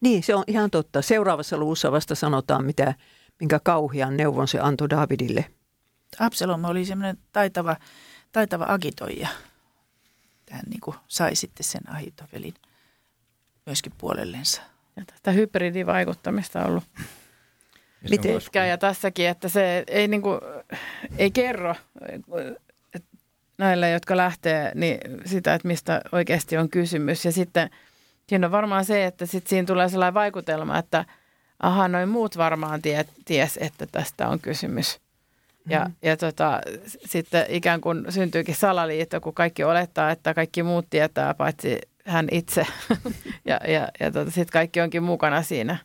[0.03, 1.01] Niin, se on ihan totta.
[1.01, 2.93] Seuraavassa luvussa vasta sanotaan, mitä,
[3.39, 5.45] minkä kauhean neuvon se antoi Davidille.
[6.19, 7.75] Absalom oli semmoinen taitava,
[8.31, 9.27] taitava agitoija.
[10.51, 12.53] Hän niin kuin sai sitten sen Ahitovelin
[13.65, 14.61] myöskin puolellensa.
[14.95, 16.83] Ja tästä hybridivaikuttamista on ollut
[18.09, 18.35] Miten?
[18.35, 20.39] pitkään ja tässäkin, että se ei, niin kuin,
[21.17, 21.75] ei kerro
[22.93, 23.17] että
[23.57, 27.25] näille, jotka lähtee, niin sitä, että mistä oikeasti on kysymys.
[27.25, 27.69] Ja sitten
[28.29, 31.05] siinä on varmaan se, että sit siinä tulee sellainen vaikutelma, että
[31.59, 34.99] aha, noin muut varmaan tie, ties, että tästä on kysymys.
[35.69, 35.95] Ja, mm-hmm.
[36.01, 36.61] ja tota,
[37.05, 42.67] sitten ikään kuin syntyykin salaliitto, kun kaikki olettaa, että kaikki muut tietää, paitsi hän itse.
[43.45, 45.77] ja ja, ja tota, sitten kaikki onkin mukana siinä.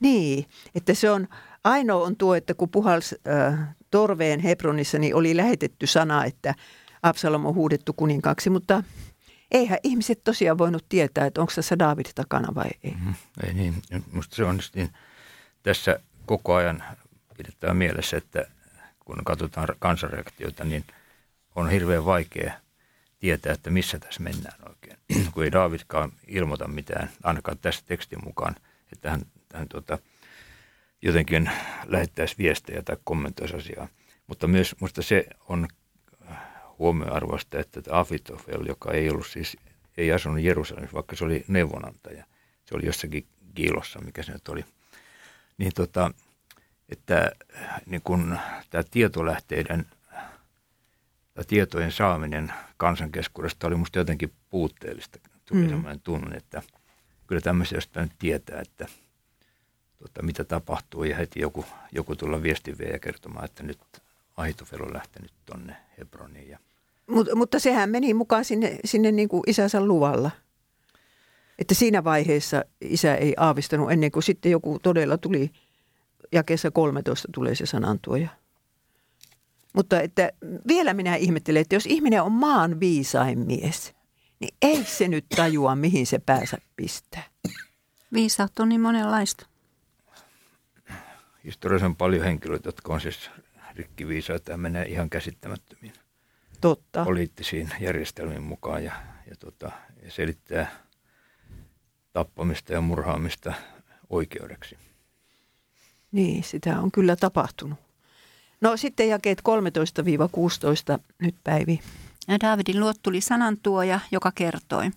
[0.00, 1.28] Niin, että se on,
[1.64, 3.58] ainoa on tuo, että kun puhals äh,
[3.90, 6.54] torveen Hebronissa, niin oli lähetetty sana, että
[7.02, 8.82] Absalom on huudettu kuninkaaksi, mutta
[9.52, 12.94] eihän ihmiset tosiaan voinut tietää, että onko tässä David takana vai ei.
[13.04, 13.14] Mm,
[13.46, 13.74] ei niin,
[14.12, 14.90] musta se on niin,
[15.62, 16.84] tässä koko ajan
[17.36, 18.46] pidetään mielessä, että
[19.00, 20.84] kun katsotaan kansanreaktioita, niin
[21.54, 22.52] on hirveän vaikea
[23.18, 24.98] tietää, että missä tässä mennään oikein.
[25.32, 28.56] kun ei Davidkaan ilmoita mitään, ainakaan tässä tekstin mukaan,
[28.92, 29.20] että hän,
[29.54, 29.98] hän tuota,
[31.02, 31.50] jotenkin
[31.84, 33.88] lähettäisi viestejä tai kommentoisi asiaa.
[34.26, 35.68] Mutta myös minusta se on
[36.82, 39.56] huomioarvoista, että Afitofel, joka ei ollut siis,
[39.96, 42.24] ei asunut Jerusalemissa, vaikka se oli neuvonantaja,
[42.64, 44.64] se oli jossakin Kiilossa, mikä se nyt oli,
[45.58, 46.10] niin tota,
[46.88, 47.32] että
[47.86, 48.38] niin kun
[48.70, 49.86] tämä tietolähteiden
[51.34, 55.18] tai tietojen saaminen kansankeskuudesta oli musta jotenkin puutteellista.
[55.44, 55.68] Tuli mm.
[55.68, 56.62] sellainen tunne, että
[57.26, 58.86] kyllä tämmöisiä jostain tietää, että
[59.98, 63.80] tota, mitä tapahtuu ja heti joku, joku tulla viestin ja kertomaan, että nyt
[64.36, 66.48] Ahitofel on lähtenyt tuonne Hebroniin.
[66.48, 66.58] Ja...
[67.06, 70.30] Mut, mutta sehän meni mukaan sinne, sinne niin kuin isänsä luvalla.
[71.58, 75.50] Että siinä vaiheessa isä ei aavistanut ennen kuin sitten joku todella tuli,
[76.32, 78.28] jakeessa 13 tulee se sanantuoja.
[79.74, 80.32] Mutta että
[80.68, 83.94] vielä minä ihmettelen, että jos ihminen on maan viisain mies,
[84.40, 87.24] niin ei se nyt tajua, mihin se päänsä pistää.
[88.12, 89.46] Viisautta on niin monenlaista.
[91.44, 93.30] Historiassa on paljon henkilöitä, jotka on siis
[93.76, 95.92] rikkiviisaita ja menee ihan käsittämättömiin
[96.62, 97.04] Totta.
[97.04, 98.92] poliittisiin järjestelmiin mukaan ja,
[99.30, 99.70] ja, tota,
[100.02, 100.70] ja selittää
[102.12, 103.54] tappamista ja murhaamista
[104.10, 104.78] oikeudeksi.
[106.12, 107.78] Niin, sitä on kyllä tapahtunut.
[108.60, 109.42] No sitten jakeet
[110.98, 111.80] 13-16 nyt Päivi.
[112.28, 114.90] Ja Davidin luot tuli sanantuoja, joka kertoi,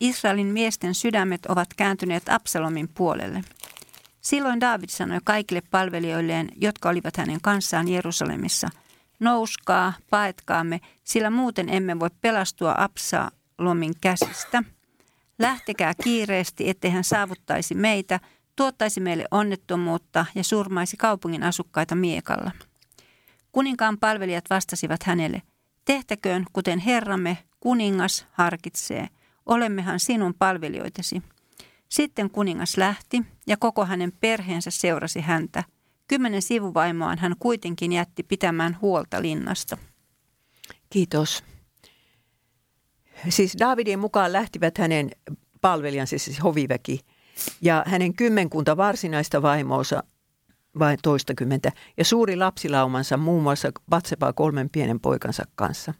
[0.00, 3.44] Israelin miesten sydämet ovat kääntyneet Absalomin puolelle.
[4.20, 8.68] Silloin David sanoi kaikille palvelijoilleen, jotka olivat hänen kanssaan Jerusalemissa,
[9.20, 14.62] nouskaa, paetkaamme, sillä muuten emme voi pelastua Absalomin käsistä.
[15.38, 18.20] Lähtekää kiireesti, ettei hän saavuttaisi meitä,
[18.56, 22.50] tuottaisi meille onnettomuutta ja surmaisi kaupungin asukkaita miekalla.
[23.52, 25.42] Kuninkaan palvelijat vastasivat hänelle,
[25.84, 29.08] tehtäköön kuten herramme, kuningas, harkitsee,
[29.46, 31.22] olemmehan sinun palvelijoitesi.
[31.88, 35.64] Sitten kuningas lähti ja koko hänen perheensä seurasi häntä.
[36.10, 39.78] Kymmenen sivuvaimoaan hän kuitenkin jätti pitämään huolta linnasta.
[40.90, 41.44] Kiitos.
[43.28, 45.10] Siis Davidin mukaan lähtivät hänen
[45.60, 47.00] palvelijansa, siis hoviväki,
[47.62, 50.02] ja hänen kymmenkunta varsinaista vaimoonsa
[50.78, 55.94] vain toistakymmentä, ja suuri lapsilaumansa muun muassa Batsepaa kolmen pienen poikansa kanssa.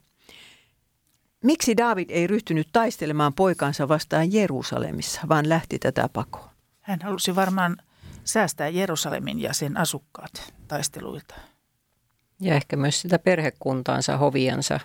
[1.45, 6.51] Miksi David ei ryhtynyt taistelemaan poikansa vastaan Jerusalemissa, vaan lähti tätä pakoon?
[6.81, 7.77] Hän halusi varmaan
[8.25, 11.35] säästää Jerusalemin ja sen asukkaat taisteluilta.
[12.41, 14.81] Ja ehkä myös sitä perhekuntaansa, hoviansa.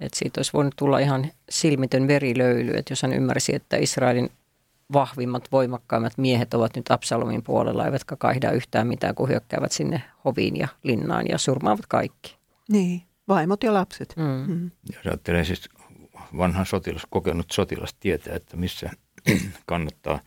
[0.00, 4.30] Että siitä olisi voinut tulla ihan silmitön verilöyly, että jos hän ymmärsi, että Israelin
[4.92, 10.56] vahvimmat, voimakkaimmat miehet ovat nyt Absalomin puolella, eivätkä kaihda yhtään mitään, kun hyökkäävät sinne hoviin
[10.56, 12.36] ja linnaan ja surmaavat kaikki.
[12.68, 14.14] Niin, vaimot ja lapset.
[14.16, 14.54] Mm.
[14.54, 14.70] Mm.
[14.96, 15.68] Jos ajattelee siis
[16.36, 18.90] vanha sotilas, kokenut sotilas tietää, että missä
[19.66, 20.20] kannattaa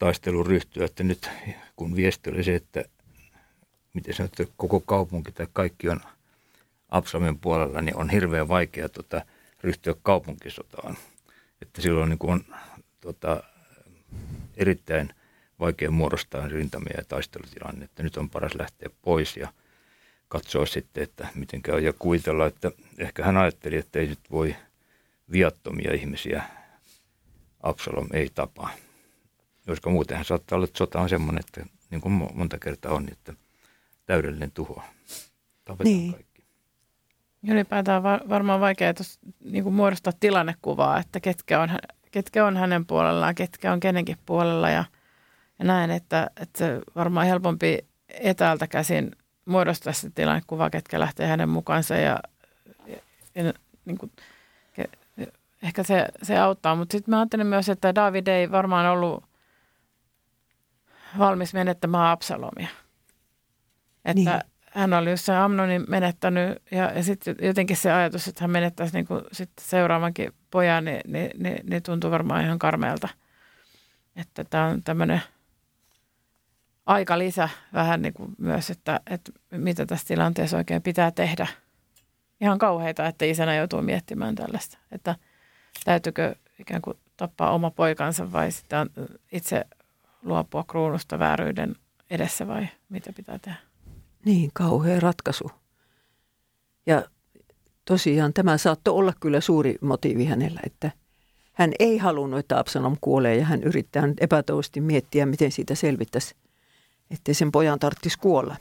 [0.00, 1.30] taistelun ryhtyä, että nyt
[1.76, 2.84] kun viesti oli se, että
[3.94, 6.00] miten sanottu, koko kaupunki tai kaikki on
[6.88, 9.22] Absalomin puolella, niin on hirveän vaikea tota,
[9.62, 10.96] ryhtyä kaupunkisotaan.
[11.62, 12.44] Että silloin niin on
[13.00, 13.42] tota,
[14.56, 15.14] erittäin
[15.60, 19.52] vaikea muodostaa rintamia ja taistelutilanne, että nyt on paras lähteä pois ja
[20.28, 24.56] katsoa sitten, että miten käy ja kuvitella, että ehkä hän ajatteli, että ei nyt voi
[25.32, 26.42] viattomia ihmisiä
[27.62, 28.70] Absalom ei tapaa.
[29.66, 33.34] Koska muutenhan saattaa olla, että sota on semmoinen, että niin kuin monta kertaa on, että
[34.06, 34.82] täydellinen tuho.
[35.64, 36.12] Tapetaan niin.
[36.12, 36.42] kaikki.
[37.48, 41.70] Ylipäätään on varmaan vaikea tos, niin kuin muodostaa tilannekuvaa, että ketkä on
[42.10, 44.84] ketkä on hänen puolellaan, ketkä on kenenkin puolella ja,
[45.58, 49.10] ja näin, että, että varmaan helpompi etäältä käsin
[49.44, 52.20] muodostaa se tilannekuva, ketkä lähtee hänen mukaansa ja,
[52.86, 52.96] ja,
[53.34, 53.52] ja
[53.84, 54.12] niin kuin,
[55.62, 56.74] ehkä se, se auttaa.
[56.74, 59.24] Mutta sitten mä ajattelen myös, että David ei varmaan ollut
[61.18, 62.68] valmis menettämään Absalomia.
[64.04, 68.50] Että niin hän oli se Amnonin menettänyt ja, ja sitten jotenkin se ajatus, että hän
[68.50, 73.08] menettäisi niin kuin sit seuraavankin pojan, niin, niin, niin, niin tuntuu varmaan ihan karmeelta.
[74.16, 75.22] Että tämä on tämmöinen
[76.86, 81.46] aika lisä vähän niin kuin myös, että, että mitä tässä tilanteessa oikein pitää tehdä.
[82.40, 85.14] Ihan kauheita, että isänä joutuu miettimään tällaista, että
[85.84, 88.90] täytyykö ikään kuin tappaa oma poikansa vai sitten
[89.32, 89.64] itse
[90.22, 91.76] luopua kruunusta vääryyden
[92.10, 93.58] edessä vai mitä pitää tehdä.
[94.24, 95.50] Niin, kauhea ratkaisu.
[96.86, 97.02] Ja
[97.84, 100.90] tosiaan tämä saattoi olla kyllä suuri motiivi hänellä, että
[101.52, 106.34] hän ei halunnut, että Absalom kuolee ja hän yrittää nyt epätoivosti miettiä, miten siitä selvittäisi,
[107.10, 108.56] ettei sen pojan tarvitsisi kuolla.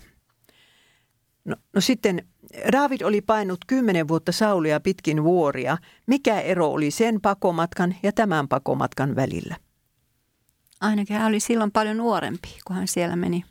[1.46, 2.28] No, no sitten
[2.72, 5.78] David oli painut kymmenen vuotta Saulia pitkin vuoria.
[6.06, 9.56] Mikä ero oli sen pakomatkan ja tämän pakomatkan välillä?
[10.80, 13.46] Ainakin hän oli silloin paljon nuorempi, kun hän siellä meni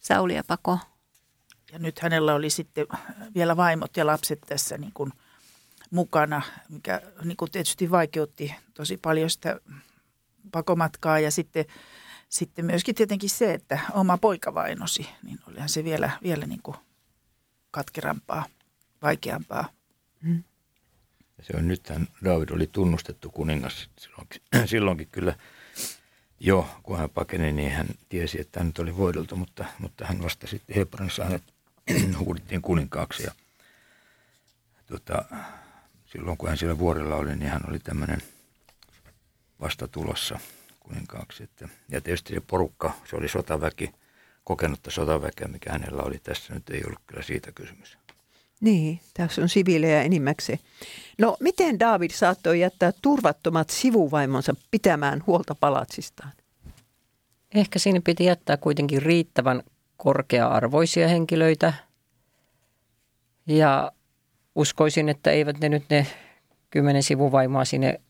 [0.00, 0.78] Saulia pakoon.
[1.72, 2.86] ja nyt hänellä oli sitten
[3.34, 5.12] vielä vaimot ja lapset tässä niin kuin
[5.90, 9.60] mukana, mikä niin kuin tietysti vaikeutti tosi paljon sitä
[10.52, 11.64] pakomatkaa ja sitten,
[12.28, 16.76] sitten myöskin tietenkin se, että oma poika vainosi, niin olihan se vielä, vielä niin kuin
[17.70, 18.44] katkerampaa,
[19.02, 19.68] vaikeampaa.
[20.22, 20.44] Mm.
[21.42, 25.34] Se on nythän David oli tunnustettu kuningas silloinkin, silloinkin kyllä
[26.40, 30.22] jo, kun hän pakeni, niin hän tiesi, että hän nyt oli voideltu, mutta, mutta hän
[30.22, 31.42] vasta sitten Hebronissa hänet
[32.18, 33.32] huudittiin kuninkaaksi ja
[34.86, 35.24] tuota,
[36.06, 38.22] silloin kun hän siellä vuorella oli, niin hän oli tämmöinen
[39.60, 40.38] vasta tulossa
[40.80, 41.42] kuninkaaksi.
[41.42, 43.92] Että, ja tietysti se porukka, se oli sotaväki,
[44.44, 46.54] kokenutta sotaväkeä, mikä hänellä oli tässä.
[46.54, 47.98] Nyt ei ollut kyllä siitä kysymys.
[48.60, 50.58] Niin, tässä on siviilejä enimmäkseen.
[51.18, 56.32] No, miten David saattoi jättää turvattomat sivuvaimonsa pitämään huolta palatsistaan?
[57.54, 59.62] Ehkä siinä piti jättää kuitenkin riittävän
[59.96, 61.72] korkea-arvoisia henkilöitä.
[63.46, 63.92] Ja
[64.54, 66.06] uskoisin, että eivät ne nyt ne
[66.70, 68.00] kymmenen sivuvaimaa sinne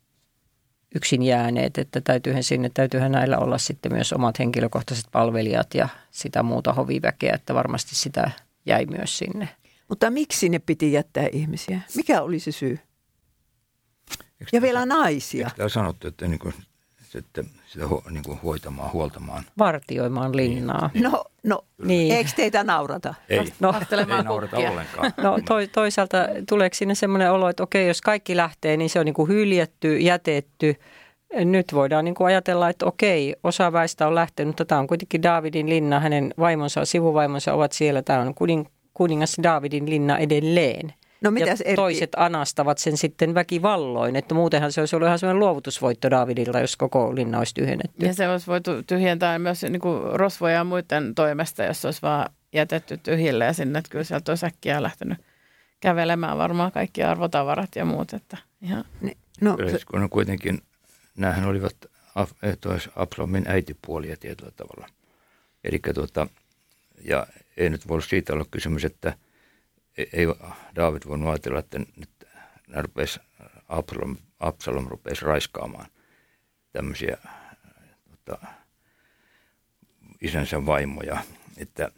[0.94, 6.42] yksin jääneet, että täytyyhän sinne, täytyyhän näillä olla sitten myös omat henkilökohtaiset palvelijat ja sitä
[6.42, 8.30] muuta hoviväkeä, että varmasti sitä
[8.66, 9.48] jäi myös sinne.
[9.90, 11.80] Mutta miksi ne piti jättää ihmisiä?
[11.96, 12.78] Mikä oli se syy?
[14.40, 15.46] Eikö ja vielä naisia.
[15.46, 16.54] Eikö sanottu, että niin kuin
[17.02, 19.44] sitten sitä niin kuin hoitamaan, huoltamaan.
[19.58, 20.90] Vartioimaan linnaa.
[20.94, 21.02] Niin.
[21.04, 22.16] No, no niin.
[22.16, 23.14] eikö teitä naurata?
[23.28, 25.12] Ei, no, ei naurata ollenkaan.
[25.16, 29.06] No to, toisaalta tuleeko sinne semmoinen olo, että okei, jos kaikki lähtee, niin se on
[29.06, 30.74] niin kuin hyljetty, jätetty.
[31.34, 35.22] Nyt voidaan niin kuin ajatella, että okei, osa väistä on lähtenyt, mutta tämä on kuitenkin
[35.22, 38.02] Davidin linna, hänen vaimonsa, sivuvaimonsa ovat siellä.
[38.02, 40.94] Tämä on kuning, kuningas Davidin linna edelleen.
[41.20, 45.40] No mitäs ja toiset anastavat sen sitten väkivalloin, että muutenhan se olisi ollut ihan sellainen
[45.40, 48.06] luovutusvoitto Davidilla, jos koko linna olisi tyhjennetty.
[48.06, 52.30] Ja se olisi voitu tyhjentää myös niin kuin rosvoja ja muiden toimesta, jos olisi vaan
[52.52, 55.18] jätetty tyhjille ja sinne, että kyllä sieltä olisi äkkiä lähtenyt
[55.80, 58.12] kävelemään varmaan kaikki arvotavarat ja muut.
[58.12, 58.84] Että ihan.
[59.40, 59.78] No, kyllä, se...
[59.90, 60.58] kun on kuitenkin,
[61.16, 61.76] näähän olivat
[62.42, 62.56] eh,
[62.96, 64.88] Absalomin äitipuolia tietyllä tavalla.
[65.64, 66.26] Eli tuota,
[67.04, 69.14] ja ei nyt voi siitä olla kysymys, että–
[69.98, 70.26] ei
[70.76, 72.10] David voinut ajatella, että nyt
[72.76, 73.20] rupesi,
[73.68, 75.86] Absalom, Absalom rupesi raiskaamaan
[76.72, 77.16] tämmöisiä
[78.10, 78.46] tota,
[80.20, 81.22] isänsä vaimoja.
[81.56, 81.90] Että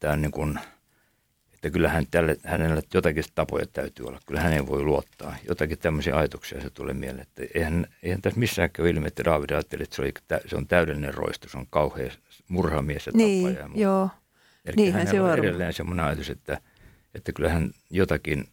[0.00, 0.58] tämä niin kuin,
[1.54, 4.20] että kyllähän tälle, hänellä jotakin tapoja täytyy olla.
[4.26, 5.36] Kyllä hänen voi luottaa.
[5.48, 7.22] Jotakin tämmöisiä ajatuksia se tulee mieleen.
[7.22, 10.12] Että eihän, eihän tässä missään käy ilmi, että David ajatteli, että se, oli,
[10.46, 12.12] se on täydellinen roisto, se on kauhea
[12.48, 13.68] murhamies ja niin, tappaja.
[13.68, 14.10] Niin, joo.
[14.64, 16.58] Eli Niinhän se on edelleen semmoinen ajatus, että–
[17.14, 18.48] että kyllähän jotakin,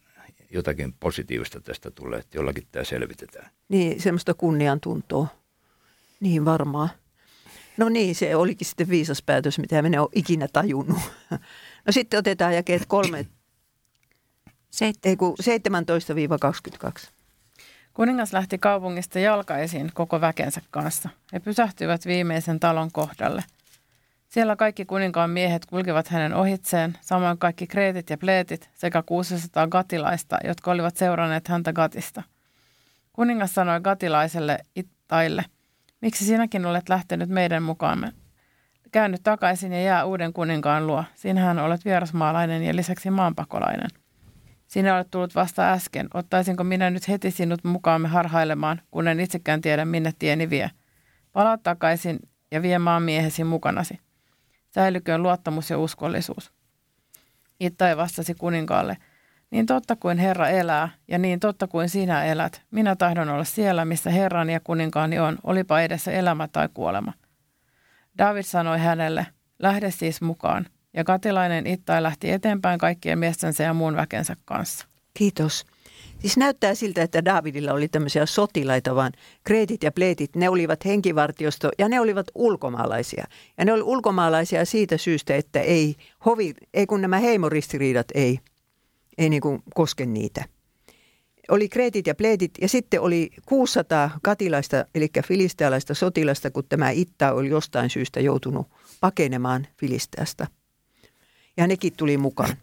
[0.50, 3.50] jotakin positiivista tästä tulee, että jollakin tämä selvitetään.
[3.68, 5.26] Niin, semmoista kunniantuntoa.
[6.20, 6.88] Niin varmaan.
[7.76, 10.98] No niin, se olikin sitten viisas päätös, mitä minä olen ikinä tajunnut.
[11.86, 13.26] No sitten otetaan jakeet kolme,
[14.80, 17.08] ei 17-22.
[17.94, 21.08] Kuningas lähti kaupungista jalkaisin koko väkensä kanssa.
[21.32, 23.44] He pysähtyivät viimeisen talon kohdalle–
[24.30, 30.38] siellä kaikki kuninkaan miehet kulkivat hänen ohitseen, samoin kaikki kreetit ja pleetit sekä 600 gatilaista,
[30.44, 32.22] jotka olivat seuranneet häntä Gatista.
[33.12, 35.44] Kuningas sanoi gatilaiselle Ittaille,
[36.00, 38.12] miksi sinäkin olet lähtenyt meidän mukaamme?
[38.92, 41.04] Käänny takaisin ja jää uuden kuninkaan luo.
[41.14, 43.88] Sinähän olet vierasmaalainen ja lisäksi maanpakolainen.
[44.66, 46.08] Sinä olet tullut vasta äsken.
[46.14, 50.70] Ottaisinko minä nyt heti sinut mukaamme harhailemaan, kun en itsekään tiedä, minne tieni vie?
[51.32, 52.18] Palaa takaisin
[52.50, 53.98] ja vie maan miehesi mukanasi.
[54.74, 56.52] Säilyköön luottamus ja uskollisuus.
[57.60, 58.96] Ittai vastasi kuninkaalle,
[59.50, 63.84] niin totta kuin Herra elää ja niin totta kuin sinä elät, minä tahdon olla siellä,
[63.84, 67.12] missä Herran ja kuninkaani on, olipa edessä elämä tai kuolema.
[68.18, 69.26] David sanoi hänelle,
[69.58, 74.86] lähde siis mukaan, ja katilainen Ittai lähti eteenpäin kaikkien miestensä ja muun väkensä kanssa.
[75.14, 75.66] Kiitos.
[76.20, 79.12] Siis näyttää siltä, että Davidilla oli tämmöisiä sotilaita, vaan
[79.44, 83.24] kreetit ja pleetit, ne olivat henkivartiosto ja ne olivat ulkomaalaisia.
[83.58, 85.94] Ja ne oli ulkomaalaisia siitä syystä, että ei,
[86.26, 88.38] hovi, ei kun nämä heimoristiriidat ei,
[89.18, 90.44] ei niin kuin koske niitä.
[91.48, 97.32] Oli kreetit ja pleetit ja sitten oli 600 katilaista, eli filistealaista sotilasta, kun tämä Itta
[97.32, 98.66] oli jostain syystä joutunut
[99.00, 100.46] pakenemaan Filisteasta.
[101.56, 102.56] Ja nekin tuli mukaan.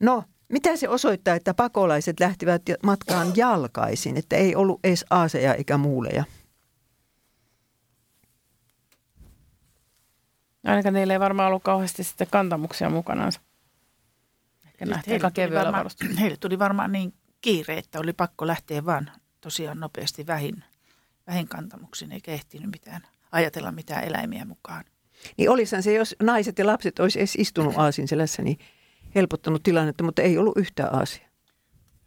[0.00, 5.76] No, mitä se osoittaa, että pakolaiset lähtivät matkaan jalkaisin, että ei ollut edes aaseja eikä
[5.76, 6.24] muuleja?
[10.64, 13.32] Ainakaan niillä ei varmaan ollut kauheasti sitten kantamuksia mukanaan.
[14.66, 15.90] Ehkä nähtiin aika kevyellä varmaan,
[16.20, 20.64] Heille tuli varmaan niin kiire, että oli pakko lähteä vaan tosiaan nopeasti vähin,
[21.26, 24.84] vähin kantamuksiin, eikä ehtinyt mitään ajatella mitään eläimiä mukaan.
[25.36, 28.58] Niin olisihan se, jos naiset ja lapset olisi edes istunut aasinselässä, niin
[29.14, 31.28] helpottanut tilannetta, mutta ei ollut yhtään asiaa.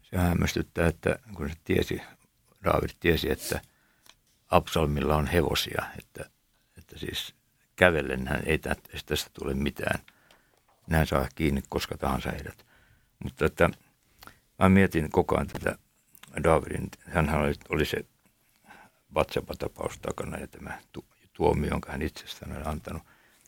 [0.02, 2.02] Se hämmästyttää, että kun se tiesi,
[2.64, 3.62] David tiesi, että
[4.50, 6.30] Absalmilla on hevosia, että,
[6.78, 7.36] että siis
[7.76, 8.60] kävellen hän ei
[9.06, 10.00] tästä tule mitään.
[10.88, 12.66] Näin saa kiinni koska tahansa heidät.
[13.24, 13.70] Mutta että
[14.60, 15.76] mä mietin koko ajan tätä
[16.44, 18.06] Davidin, hän oli, oli se
[19.14, 20.80] Batseba-tapaus takana ja tämä
[21.34, 23.04] tuomio, jonka hän itsestään on antanut,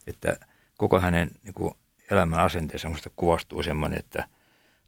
[0.08, 0.38] että
[0.78, 1.74] koko hänen niin kuin,
[2.14, 4.28] elämän asenteensa minusta kuvastuu semmoinen, että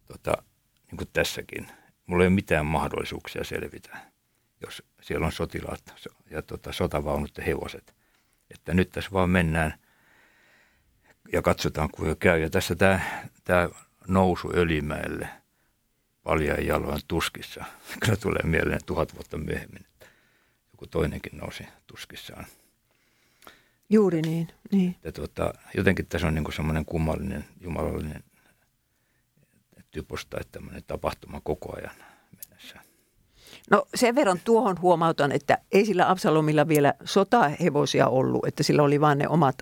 [0.06, 0.42] tota,
[0.90, 1.68] niin kuin tässäkin,
[2.06, 3.96] mulla ei ole mitään mahdollisuuksia selvitä,
[4.60, 5.94] jos siellä on sotilaat
[6.30, 7.94] ja tota, sotavaunut ja hevoset.
[8.50, 9.74] Että nyt tässä vaan mennään
[11.32, 12.40] ja katsotaan, kuinka käy.
[12.40, 13.00] Ja tässä tämä,
[13.44, 13.68] tämä
[14.08, 15.28] nousu Ölimäelle
[16.22, 17.64] paljain jaloin tuskissa.
[18.00, 20.06] Kyllä tulee mieleen tuhat vuotta myöhemmin, että
[20.72, 22.46] joku toinenkin nousi tuskissaan.
[23.90, 24.48] Juuri niin.
[24.72, 24.96] niin.
[25.04, 28.24] Ja tuota, jotenkin tässä on niin semmoinen kummallinen, jumalallinen
[29.90, 31.94] typosta, että tämmöinen tapahtuma koko ajan
[32.36, 32.80] mennessä.
[33.70, 39.00] No sen verran tuohon huomautan, että ei sillä Absalomilla vielä sotahevosia ollut, että sillä oli
[39.00, 39.56] vain ne omat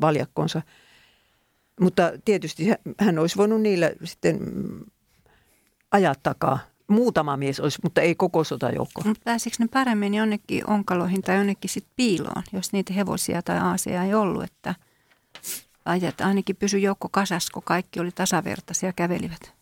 [0.00, 0.62] valjakkonsa.
[1.80, 2.64] Mutta tietysti
[3.00, 4.40] hän olisi voinut niillä sitten
[5.90, 6.58] ajaa takaa.
[6.88, 9.02] Muutama mies olisi, mutta ei koko sotajoukko.
[9.04, 14.04] Mutta pääsikö ne paremmin jonnekin onkaloihin tai jonnekin sitten piiloon, jos niitä hevosia tai aaseja
[14.04, 14.74] ei ollut, että
[15.84, 19.54] ajat ainakin pysy joukko kasas, kun kaikki oli tasavertaisia ja kävelivät?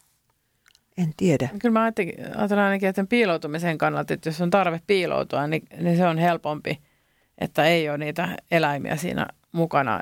[0.98, 1.48] En tiedä.
[1.58, 6.06] Kyllä mä ajattelen ainakin, että piiloutumisen kannalta, että jos on tarve piiloutua, niin, niin se
[6.06, 6.80] on helpompi,
[7.38, 10.00] että ei ole niitä eläimiä siinä mukana.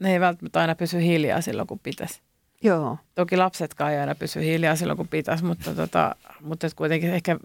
[0.00, 2.20] Ne ei välttämättä aina pysy hiljaa silloin, kun pitäisi.
[2.64, 2.98] Joo.
[3.14, 7.38] Toki lapsetkaan ei aina pysy hiljaa silloin, kun pitäisi, mutta, tota, mutta kuitenkin ehkä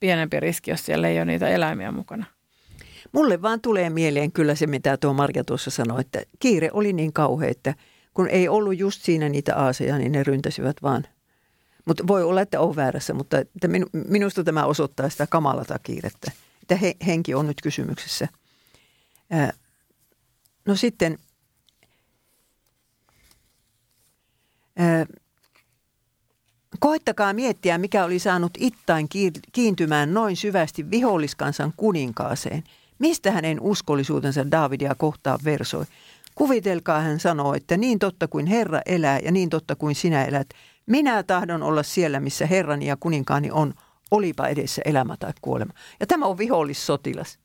[0.00, 2.26] pienempi riski, jos siellä ei ole niitä eläimiä mukana.
[3.12, 7.12] Mulle vaan tulee mieleen kyllä se, mitä tuo Marja tuossa sanoi, että kiire oli niin
[7.12, 7.74] kauhea, että
[8.14, 11.06] kun ei ollut just siinä niitä aaseja, niin ne ryntäsivät vaan.
[11.84, 13.68] Mutta voi olla, että on väärässä, mutta että
[14.08, 16.30] minusta tämä osoittaa sitä kamalata kiirettä,
[16.62, 18.28] että he, henki on nyt kysymyksessä.
[20.66, 21.18] No sitten–
[26.80, 29.08] Koittakaa miettiä, mikä oli saanut ittain
[29.52, 32.64] kiintymään noin syvästi viholliskansan kuninkaaseen.
[32.98, 35.84] Mistä hänen uskollisuutensa Davidia kohtaan versoi?
[36.34, 40.48] Kuvitelkaa, hän sanoo, että niin totta kuin Herra elää ja niin totta kuin sinä elät,
[40.86, 43.74] minä tahdon olla siellä, missä Herrani ja kuninkaani on,
[44.10, 45.72] olipa edessä elämä tai kuolema.
[46.00, 47.38] Ja tämä on vihollissotilas.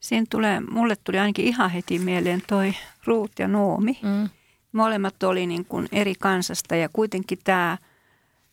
[0.00, 2.74] Siinä tulee, mulle tuli ainakin ihan heti mieleen toi
[3.04, 3.98] Ruut ja Noomi.
[4.02, 4.28] Mm
[4.76, 7.78] molemmat oli niin kuin eri kansasta ja kuitenkin tämä,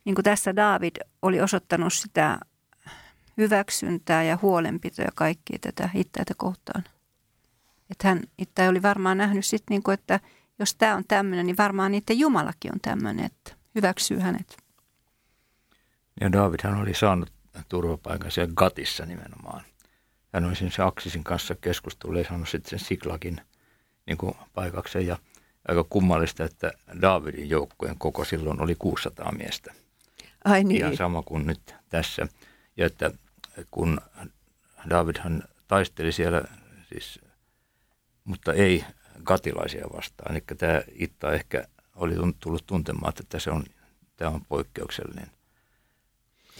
[0.06, 2.40] niin kuin tässä David oli osoittanut sitä
[3.38, 6.84] hyväksyntää ja huolenpitoa kaikkia tätä Ittäitä kohtaan.
[7.90, 10.20] Että hän itse oli varmaan nähnyt sitten, niin kuin, että
[10.60, 14.58] jos tämä on tämmöinen, niin varmaan niiden Jumalakin on tämmöinen, että hyväksyy hänet.
[16.22, 17.32] Ja Davidhan oli saanut
[17.70, 19.64] turvapaikan siellä Gatissa nimenomaan.
[20.34, 23.42] Hän oli se Aksisin kanssa keskustellut ja saanut sitten sen Siklakin
[24.06, 25.08] niin paikakseen.
[25.08, 25.18] Ja
[25.68, 29.74] aika kummallista, että Davidin joukkojen koko silloin oli 600 miestä.
[30.46, 30.78] Ai niin.
[30.78, 32.28] Ihan sama kuin nyt tässä.
[32.78, 33.12] Ja että
[33.72, 34.02] kun
[34.90, 36.44] Davidhan taisteli siellä
[36.90, 37.20] siis,
[38.24, 38.86] mutta ei
[39.24, 40.32] katilaisia vastaan.
[40.32, 43.64] Eli tämä Itta ehkä oli tullut tuntemaan, että se on,
[44.16, 45.28] tämä on poikkeuksellinen.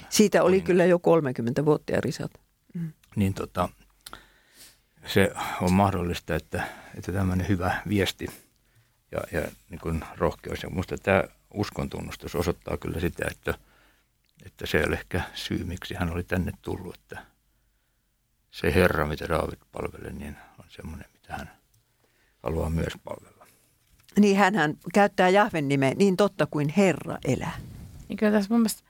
[0.10, 2.32] Siitä oli kyllä jo 30 vuotta ja risat.
[2.74, 2.94] Mm.
[3.16, 3.70] Niin tota,
[5.06, 5.32] se
[5.62, 8.28] on mahdollista, että, että tämmöinen hyvä viesti–
[9.14, 10.64] ja, ja niin kuin rohkeus.
[10.64, 13.54] Ja minusta tämä uskon tunnustus osoittaa kyllä sitä, että,
[14.46, 16.96] että se ei ole ehkä syy, miksi hän oli tänne tullut.
[16.96, 17.26] Että
[18.52, 21.52] se Herra, mitä David palvelee, niin on semmoinen, mitä hän
[22.44, 23.48] haluaa myös palvella.
[24.20, 24.54] Niin hän
[24.94, 27.58] käyttää Jahven nimeä niin totta kuin Herra elää.
[28.10, 28.84] Niin kyllä tässä mun mielestä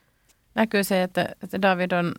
[0.56, 2.14] näkyy se, että, että David on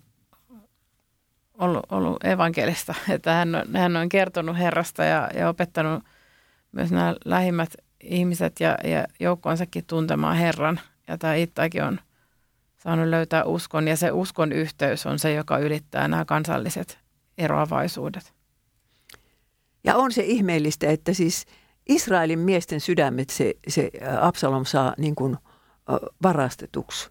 [1.59, 6.05] ollut, ollut evankelista, että hän on, hän on kertonut Herrasta ja, ja opettanut
[6.73, 10.81] myös nämä lähimmät ihmiset ja, ja joukkoonsakin tuntemaan Herran.
[11.09, 12.01] Ja tämä Ittakin on
[12.77, 16.99] saanut löytää uskon ja se uskon yhteys on se, joka ylittää nämä kansalliset
[17.39, 18.33] eroavaisuudet.
[19.85, 21.47] Ja on se ihmeellistä, että siis
[21.89, 23.91] Israelin miesten sydämet se, se
[24.21, 25.37] Absalom saa niin kuin
[26.23, 27.11] varastetuksi.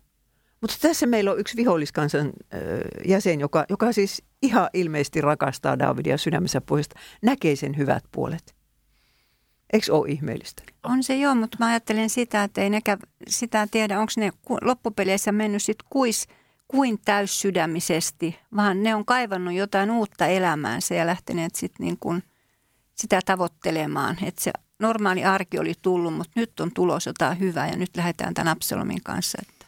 [0.61, 2.31] Mutta tässä meillä on yksi viholliskansan
[3.05, 8.55] jäsen, joka, joka siis ihan ilmeisesti rakastaa Davidia sydämensä puolesta, näkee sen hyvät puolet.
[9.73, 10.63] Eikö ole ihmeellistä?
[10.83, 12.97] On se joo, mutta mä ajattelen sitä, että ei nekä
[13.27, 16.27] sitä tiedä, onko ne loppupeleissä mennyt sitten kuis,
[16.67, 22.23] kuin täyssydämisesti, vaan ne on kaivannut jotain uutta elämäänsä ja lähteneet sitten niin kuin
[22.95, 24.17] sitä tavoittelemaan.
[24.23, 28.33] Että se normaali arki oli tullut, mutta nyt on tulos jotain hyvää ja nyt lähdetään
[28.33, 29.37] tämän Absalomin kanssa.
[29.41, 29.65] Että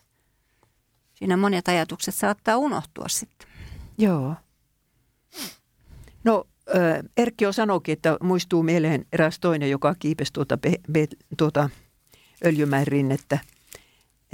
[1.13, 3.47] siinä monet ajatukset saattaa unohtua sitten.
[3.97, 4.35] Joo.
[6.23, 6.47] No
[7.17, 11.07] Erkki jo sanoikin, että muistuu mieleen eräs toinen, joka kiipesi tuota, be, be,
[11.37, 11.69] tuota
[12.45, 13.39] Öljymäen rinnettä.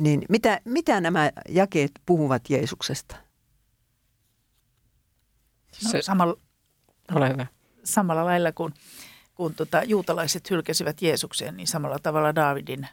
[0.01, 3.15] Niin mitä, mitä nämä jakeet puhuvat Jeesuksesta?
[5.83, 6.37] No, Se, samalla,
[7.15, 7.45] ole hyvä.
[7.83, 8.73] samalla lailla kuin
[9.35, 12.87] kun tota, juutalaiset hylkäsivät Jeesuksen, niin samalla tavalla Daavidin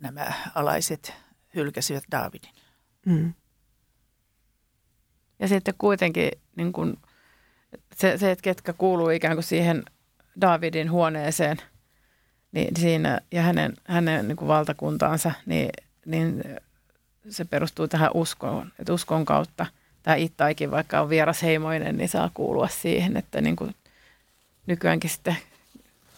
[0.00, 1.12] nämä alaiset
[1.54, 2.52] hylkäsivät Daavidin.
[3.06, 3.34] Mm.
[5.38, 6.96] Ja sitten kuitenkin niin kun,
[7.94, 9.84] se, se, että ketkä kuuluu ikään kuin siihen
[10.40, 11.56] Davidin huoneeseen
[12.54, 15.70] niin siinä, ja hänen, hänen niin kuin valtakuntaansa, niin,
[16.06, 16.44] niin
[17.28, 18.72] se perustuu tähän uskoon.
[18.78, 19.66] Että uskon kautta
[20.02, 23.74] tämä Ittaikin, vaikka on vierasheimoinen, niin saa kuulua siihen, että niin kuin
[24.66, 25.36] nykyäänkin sitten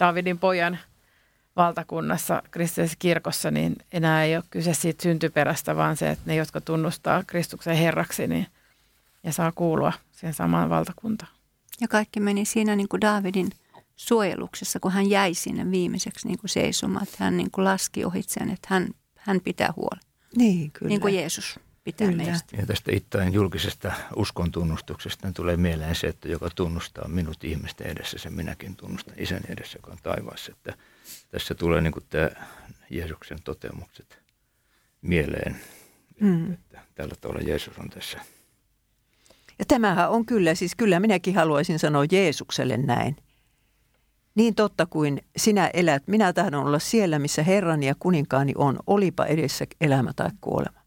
[0.00, 0.78] Davidin pojan
[1.56, 6.60] valtakunnassa, kristillisessä kirkossa, niin enää ei ole kyse siitä syntyperästä, vaan se, että ne, jotka
[6.60, 8.46] tunnustaa Kristuksen herraksi, niin
[9.22, 11.35] ja saa kuulua siihen samaan valtakuntaan.
[11.80, 13.50] Ja kaikki meni siinä niin kuin Davidin
[13.96, 18.50] suojeluksessa, kun hän jäi sinne viimeiseksi niin kuin seisomaan, että hän niin kuin laski ohitseen,
[18.50, 20.06] että hän, hän pitää huolta.
[20.36, 20.88] Niin, kyllä.
[20.88, 22.22] Niin kuin Jeesus pitää kyllä.
[22.22, 22.56] meistä.
[22.56, 28.18] Ja tästä ittain julkisesta uskon tunnustuksesta tulee mieleen se, että joka tunnustaa minut ihmisten edessä,
[28.18, 30.52] sen minäkin tunnustan isän edessä, joka on taivaassa.
[30.52, 30.74] Että
[31.30, 32.30] tässä tulee niin kuin tämä
[32.90, 34.18] Jeesuksen toteamukset
[35.02, 35.60] mieleen,
[36.20, 36.52] mm.
[36.52, 38.20] että tällä tavalla Jeesus on tässä–
[39.58, 43.16] ja tämähän on kyllä, siis kyllä minäkin haluaisin sanoa Jeesukselle näin.
[44.34, 49.24] Niin totta kuin sinä elät, minä tahdon olla siellä, missä Herrani ja kuninkaani on, olipa
[49.24, 50.80] edessä elämä tai kuolema.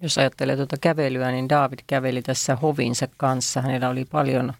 [0.00, 3.62] Jos ajattelee tuota kävelyä, niin David käveli tässä hovinsa kanssa.
[3.62, 4.52] Hänellä oli paljon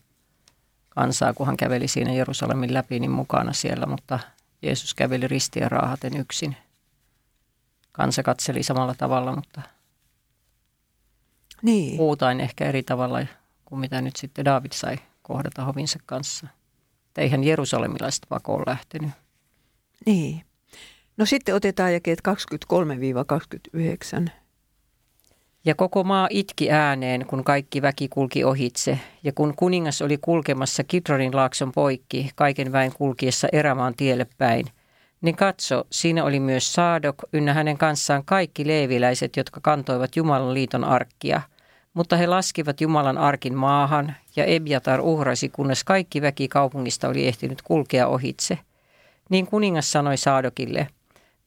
[0.88, 4.18] kansaa, kun hän käveli siinä Jerusalemin läpi, niin mukana siellä, mutta
[4.62, 6.56] Jeesus käveli ristiä raahaten yksin.
[7.92, 9.62] Kansa katseli samalla tavalla, mutta
[11.62, 11.96] niin.
[11.96, 13.26] puhutaan ehkä eri tavalla
[13.64, 16.46] kuin mitä nyt sitten David sai kohdata hovinsa kanssa.
[17.06, 19.10] Että eihän jerusalemilaiset pakoon lähtenyt.
[20.06, 20.42] Niin.
[21.16, 22.20] No sitten otetaan jakeet
[24.26, 24.30] 23-29.
[25.64, 30.84] Ja koko maa itki ääneen, kun kaikki väki kulki ohitse, ja kun kuningas oli kulkemassa
[30.84, 34.66] Kidronin laakson poikki, kaiken väen kulkiessa erämaan tielle päin,
[35.26, 40.84] niin katso, siinä oli myös Saadok ynnä hänen kanssaan kaikki leeviläiset, jotka kantoivat Jumalan liiton
[40.84, 41.40] arkkia.
[41.94, 47.62] Mutta he laskivat Jumalan arkin maahan, ja Ebjatar uhrasi, kunnes kaikki väki kaupungista oli ehtinyt
[47.62, 48.58] kulkea ohitse.
[49.30, 50.86] Niin kuningas sanoi Saadokille,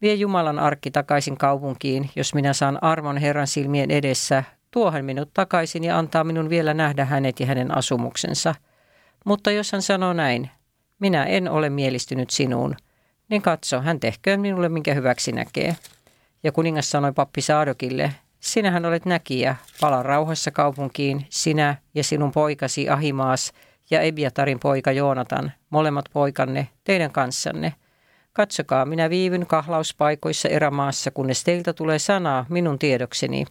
[0.01, 5.83] vie Jumalan arkki takaisin kaupunkiin, jos minä saan armon Herran silmien edessä, tuohan minut takaisin
[5.83, 8.55] ja antaa minun vielä nähdä hänet ja hänen asumuksensa.
[9.25, 10.49] Mutta jos hän sanoo näin,
[10.99, 12.75] minä en ole mielistynyt sinuun–
[13.29, 15.75] niin katso, hän tehköön minulle minkä hyväksi näkee.
[16.43, 22.89] Ja kuningas sanoi pappi Saadokille, sinähän olet näkijä, pala rauhassa kaupunkiin, sinä ja sinun poikasi
[22.89, 23.53] Ahimaas
[23.91, 27.73] ja Ebiatarin poika Joonatan, molemmat poikanne, teidän kanssanne.
[28.33, 33.45] Katsokaa, minä viivyn kahlauspaikoissa erämaassa, kunnes teiltä tulee sanaa minun tiedokseni.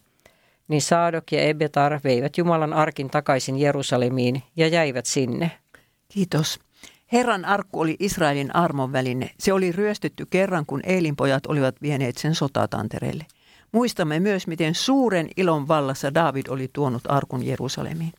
[0.68, 5.51] Niin Saadok ja Ebiatar veivät Jumalan arkin takaisin Jerusalemiin ja jäivät sinne.
[6.09, 6.61] Kiitos.
[7.13, 9.31] Herran arkku oli Israelin armon väline.
[9.39, 13.27] Se oli ryöstetty kerran, kun Eilinpojat olivat vieneet sen sotatantereelle.
[13.73, 18.13] Muistamme myös, miten suuren ilon vallassa David oli tuonut arkun Jerusalemiin.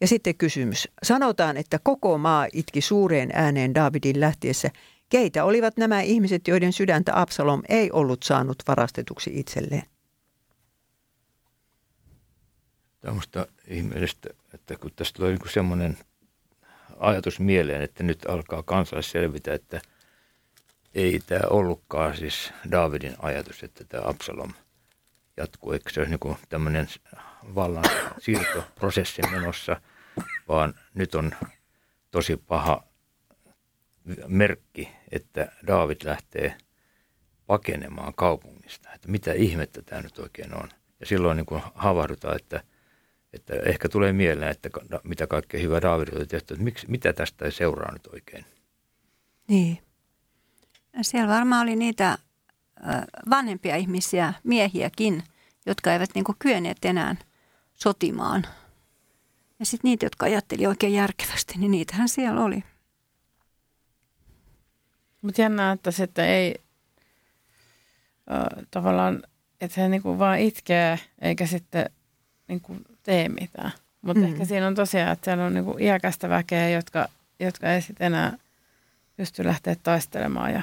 [0.00, 0.88] Ja sitten kysymys.
[1.02, 4.70] Sanotaan, että koko maa itki suureen ääneen Davidin lähtiessä.
[5.08, 9.82] Keitä olivat nämä ihmiset, joiden sydäntä Absalom ei ollut saanut varastetuksi itselleen?
[13.00, 15.98] Tämä on ihmeellistä, että kun tästä tulee niin semmoinen
[17.02, 19.80] ajatus mieleen, että nyt alkaa kansalais selvitä, että
[20.94, 24.52] ei tämä ollutkaan siis Davidin ajatus, että tämä Absalom
[25.36, 26.88] jatkuu, eikö se olisi niin tämmöinen
[27.54, 27.84] vallan
[28.18, 29.80] siirtoprosessi menossa,
[30.48, 31.32] vaan nyt on
[32.10, 32.84] tosi paha
[34.26, 36.56] merkki, että David lähtee
[37.46, 38.92] pakenemaan kaupungista.
[38.94, 40.68] Että mitä ihmettä tämä nyt oikein on.
[41.00, 42.62] Ja silloin niin havahdutaan, että
[43.32, 44.70] että ehkä tulee mieleen, että
[45.04, 48.44] mitä kaikkea hyvää Daavid oli tehty, että miksi, mitä tästä ei seuraa nyt oikein.
[49.48, 49.78] Niin.
[51.02, 52.18] Siellä varmaan oli niitä
[53.30, 55.22] vanhempia ihmisiä, miehiäkin,
[55.66, 57.16] jotka eivät niin kyenneet enää
[57.74, 58.46] sotimaan.
[59.58, 62.64] Ja sitten niitä, jotka ajatteli oikein järkevästi, niin niitähän siellä oli.
[65.22, 66.54] Mutta jännää, että sitten ei
[68.30, 69.22] äh, tavallaan,
[69.60, 71.90] että se niinku vaan itkee, eikä sitten
[72.48, 73.72] niinku tee mitään.
[74.02, 74.28] Mutta mm.
[74.28, 77.08] ehkä siinä on tosiaan, että siellä on niinku iäkästä väkeä, jotka,
[77.40, 78.38] jotka ei sitten enää
[79.16, 80.62] pystyi lähteä taistelemaan ja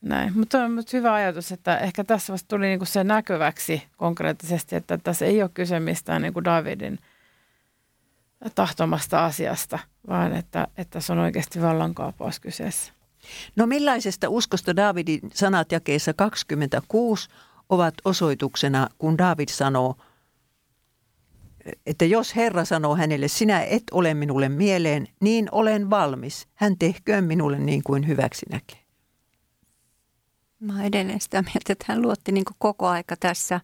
[0.00, 0.38] näin.
[0.38, 4.98] Mutta on mutta hyvä ajatus, että ehkä tässä vasta tuli niinku se näkyväksi konkreettisesti, että
[4.98, 6.98] tässä ei ole kyse mistään niinku Davidin
[8.54, 12.92] tahtomasta asiasta, vaan että, että se on oikeasti vallankaapaus kyseessä.
[13.56, 17.28] No millaisesta uskosta Davidin sanat jakeessa 26
[17.68, 19.96] ovat osoituksena, kun David sanoo,
[21.86, 26.48] että jos Herra sanoo hänelle, sinä et ole minulle mieleen, niin olen valmis.
[26.54, 28.80] Hän tehköön minulle niin kuin hyväksi näkee.
[30.60, 33.60] Mä olen edelleen sitä mieltä, että hän luotti niin koko aika tässä,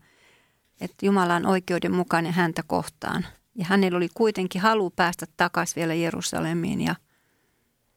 [0.80, 3.26] että Jumala on oikeudenmukainen häntä kohtaan.
[3.54, 6.80] Ja hänellä oli kuitenkin halu päästä takaisin vielä Jerusalemiin.
[6.80, 6.96] Ja,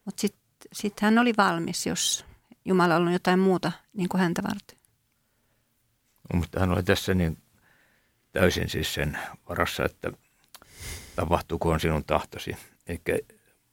[0.04, 0.40] mutta sitten
[0.72, 2.24] sit hän oli valmis, jos
[2.64, 4.78] Jumala on jotain muuta niin kuin häntä varten.
[6.32, 7.38] No, mutta hän oli tässä niin
[8.32, 9.18] täysin siis sen
[9.48, 10.12] varassa, että
[11.16, 12.56] tapahtuuko on sinun tahtosi.
[12.86, 13.18] Eikä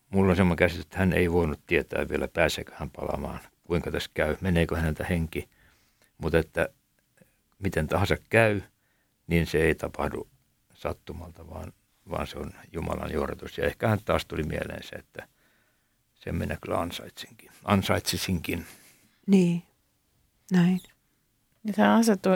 [0.09, 4.09] mulla on semmoinen käsitys, että hän ei voinut tietää vielä, pääseekö hän palaamaan, kuinka tässä
[4.13, 5.49] käy, meneekö häneltä henki.
[6.17, 6.69] Mutta että
[7.59, 8.61] miten tahansa käy,
[9.27, 10.27] niin se ei tapahdu
[10.73, 11.73] sattumalta, vaan,
[12.09, 13.57] vaan se on Jumalan johdatus.
[13.57, 15.27] Ja ehkä hän taas tuli mieleen se, että
[16.15, 18.65] sen minä kyllä ansaitsinkin, ansaitsisinkin.
[19.27, 19.63] Niin,
[20.51, 20.81] näin.
[21.63, 22.29] Ja tämä asettu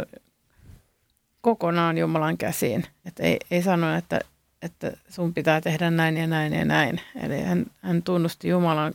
[1.42, 2.86] kokonaan Jumalan käsiin.
[3.06, 4.20] Että ei, ei sano, että,
[4.62, 7.02] että sun pitää tehdä näin ja näin ja näin.
[7.16, 8.94] Eli hän, hän tunnusti Jumalan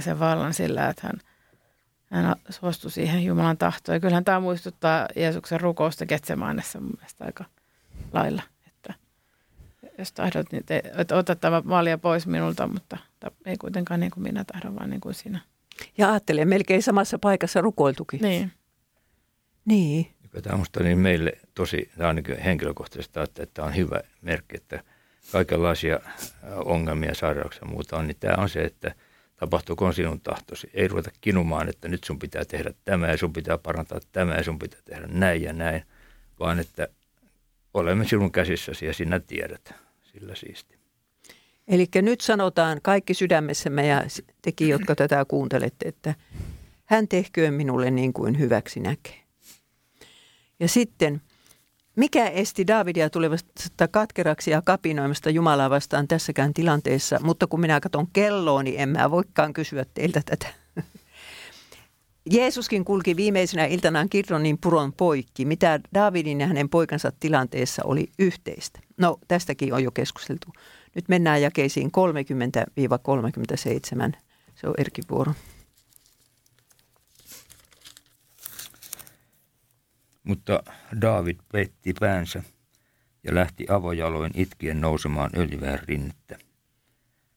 [0.00, 1.20] sen vallan sillä, että hän,
[2.24, 3.96] hän suostui siihen Jumalan tahtoon.
[3.96, 7.44] Ja kyllähän tämä muistuttaa Jeesuksen rukousta Getsemaanessa mun mielestä aika
[8.12, 8.42] lailla.
[8.66, 8.94] Että
[9.98, 12.96] jos tahdot, niin te, että ota tämä malja pois minulta, mutta
[13.46, 15.40] ei kuitenkaan niin kuin minä tahdon, vaan niin kuin sinä.
[15.98, 18.20] Ja ajattelee, melkein samassa paikassa rukoiltukin.
[18.22, 18.52] Niin.
[19.64, 20.14] Niin.
[20.42, 24.82] Tämä niin meille tosi, tämä on niin henkilökohtaisesti, että tämä on hyvä merkki, että
[25.32, 26.00] kaikenlaisia
[26.64, 28.94] ongelmia, sairauksia ja muuta on, niin tämä on se, että
[29.36, 30.70] tapahtuuko sinun tahtosi.
[30.74, 34.44] Ei ruveta kinumaan, että nyt sun pitää tehdä tämä ja sun pitää parantaa tämä ja
[34.44, 35.82] sun pitää tehdä näin ja näin,
[36.40, 36.88] vaan että
[37.74, 40.78] olemme sinun käsissäsi ja sinä tiedät sillä siisti.
[41.68, 44.04] Eli nyt sanotaan kaikki sydämessämme ja
[44.42, 46.14] tekin, jotka tätä kuuntelette, että
[46.84, 49.23] hän tehköön minulle niin kuin hyväksi näkee.
[50.64, 51.22] Ja sitten,
[51.96, 58.06] mikä esti Davidia tulevasta katkeraksi ja kapinoimasta Jumalaa vastaan tässäkään tilanteessa, mutta kun minä katson
[58.12, 60.46] kelloa, niin en mä voikaan kysyä teiltä tätä.
[62.30, 65.44] Jeesuskin kulki viimeisenä iltanaan Kirronin puron poikki.
[65.44, 68.80] Mitä Davidin ja hänen poikansa tilanteessa oli yhteistä?
[68.96, 70.48] No, tästäkin on jo keskusteltu.
[70.94, 71.90] Nyt mennään jakeisiin
[74.12, 74.16] 30-37.
[74.54, 75.32] Se on Erkin vuoro.
[80.24, 80.62] Mutta
[81.00, 82.42] David petti päänsä
[83.24, 86.38] ja lähti avojaloin itkien nousemaan öljyvään rinnettä.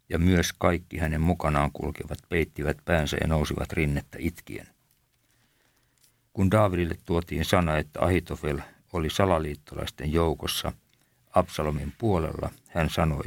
[0.10, 4.68] Ja myös kaikki hänen mukanaan kulkevat peittivät päänsä ja nousivat rinnettä itkien.
[6.34, 8.60] Kun Davidille tuotiin sana, että Ahitofel
[8.94, 10.74] oli salaliittolaisten joukossa
[11.34, 13.26] Absalomin puolella, hän sanoi,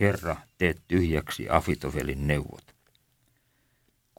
[0.00, 2.74] Herra, teet tyhjäksi Afitofelin neuvot.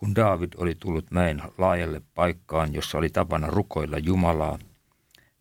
[0.03, 4.59] Kun David oli tullut mäen laajalle paikkaan, jossa oli tapana rukoilla Jumalaa,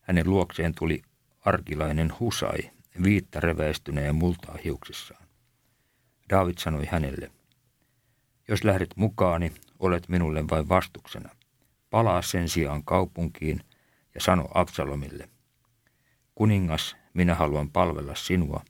[0.01, 1.03] hänen luokseen tuli
[1.41, 2.71] arkilainen Husai,
[3.03, 5.27] viitta reväistyneen multaa hiuksissaan.
[6.31, 7.31] David sanoi hänelle,
[8.49, 11.29] jos lähdet mukaani, olet minulle vain vastuksena.
[11.91, 13.61] Palaa sen sijaan kaupunkiin
[14.15, 15.29] ja sano Absalomille,
[16.35, 18.65] kuningas, minä haluan palvella sinua.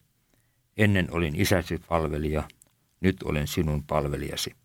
[0.76, 2.48] Ennen olin isäsi palvelija,
[3.00, 4.61] nyt olen sinun palvelijasi.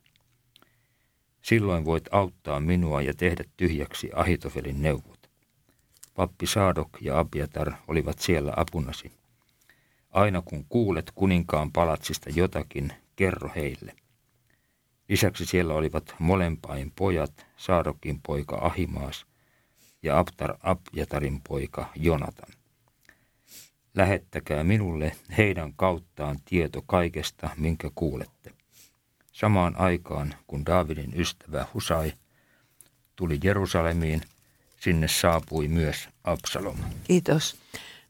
[1.47, 5.29] Silloin voit auttaa minua ja tehdä tyhjäksi Ahitofelin neuvot.
[6.15, 9.11] Pappi Saadok ja Abiatar olivat siellä apunasi.
[10.11, 13.95] Aina kun kuulet kuninkaan palatsista jotakin, kerro heille.
[15.09, 19.25] Lisäksi siellä olivat molempain pojat, Saadokin poika Ahimaas
[20.03, 22.49] ja Abtar Abjatarin poika Jonatan.
[23.95, 28.56] Lähettäkää minulle heidän kauttaan tieto kaikesta, minkä kuulette.
[29.39, 32.13] Samaan aikaan, kun Daavidin ystävä Husai
[33.15, 34.21] tuli Jerusalemiin,
[34.79, 36.77] sinne saapui myös Absalom.
[37.03, 37.55] Kiitos.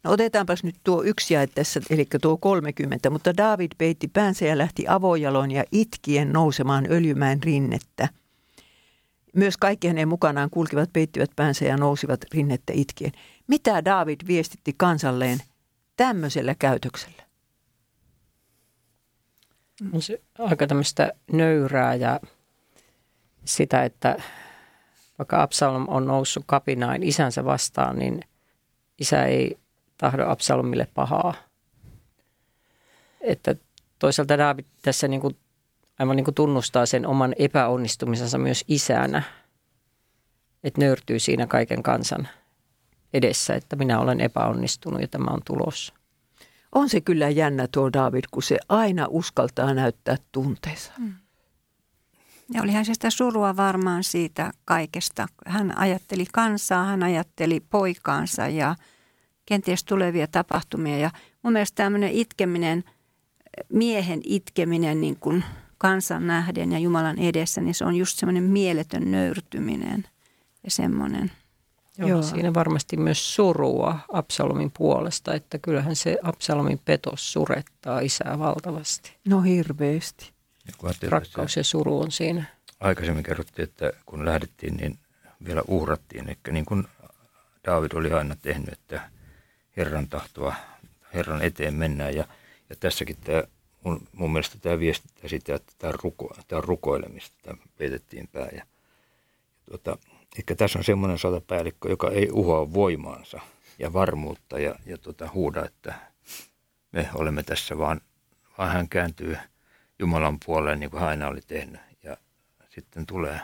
[0.04, 3.10] No otetaanpas nyt tuo yksi jae tässä, eli tuo 30.
[3.10, 8.10] Mutta David peitti päänsä ja lähti avojaloon ja itkien nousemaan öljymään rinnettä.
[9.36, 13.12] Myös kaikki hänen mukanaan kulkivat, peittivät päänsä ja nousivat rinnettä itkien.
[13.48, 15.40] Mitä David viestitti kansalleen
[15.98, 17.27] tämmöisellä käytöksellä?
[19.94, 22.20] On se aika tämmöistä nöyrää ja
[23.46, 24.22] sitä, että
[25.18, 28.22] vaikka Absalom on noussut kapinain isänsä vastaan, niin
[29.00, 29.58] isä ei
[29.98, 31.34] tahdo Absalomille pahaa.
[33.22, 33.56] Että
[34.00, 35.38] toisaalta David tässä niin kuin
[36.00, 39.24] aivan niin kuin tunnustaa sen oman epäonnistumisensa myös isänä.
[40.64, 42.28] Että nöyrtyy siinä kaiken kansan
[43.14, 45.94] edessä, että minä olen epäonnistunut ja tämä on tulos.
[46.76, 50.92] On se kyllä jännä tuo David, kun se aina uskaltaa näyttää tunteensa.
[50.98, 51.14] Mm.
[52.54, 55.28] Ja olihan se sitä surua varmaan siitä kaikesta.
[55.46, 58.76] Hän ajatteli kansaa, hän ajatteli poikaansa ja
[59.46, 60.98] kenties tulevia tapahtumia.
[60.98, 61.12] Ja
[61.44, 62.84] mun mielestä tämmöinen itkeminen,
[63.74, 65.44] miehen itkeminen niin kuin
[65.78, 70.04] kansan nähden ja Jumalan edessä, niin se on just semmoinen mieletön nöyrtyminen
[70.64, 71.32] ja semmoinen.
[71.98, 72.22] Joo, Joo.
[72.22, 79.16] Siinä varmasti myös surua Absalomin puolesta, että kyllähän se Absalomin petos surettaa isää valtavasti.
[79.26, 80.32] No hirveästi.
[80.84, 82.44] Ja Rakkaus ja suru on siinä.
[82.80, 85.00] Aikaisemmin kerrottiin, että kun lähdettiin, niin
[85.46, 86.30] vielä uhrattiin.
[86.30, 86.88] Eli niin kuin
[87.66, 89.10] David oli aina tehnyt, että
[89.78, 90.56] Herran tahtoa,
[91.14, 92.16] Herran eteen mennään.
[92.16, 92.28] Ja,
[92.70, 93.44] ja tässäkin tämä,
[93.84, 98.28] mun, mun mielestä tämä viestittää sitä, että tämä on, ruko, tämä on rukoilemista, tämä peitettiin
[98.28, 98.50] pää.
[98.52, 98.66] Ja, ja
[99.66, 99.98] tuota,
[100.38, 103.40] Eli tässä on semmoinen sotapäällikkö, joka ei uhoa voimaansa
[103.80, 105.94] ja varmuutta ja, ja tuota, huuda, että
[106.92, 108.02] me olemme tässä, vaan,
[108.58, 109.38] vaan hän kääntyy
[110.00, 111.82] Jumalan puoleen niin kuin hän aina oli tehnyt.
[112.04, 112.18] Ja
[112.70, 113.40] sitten tulee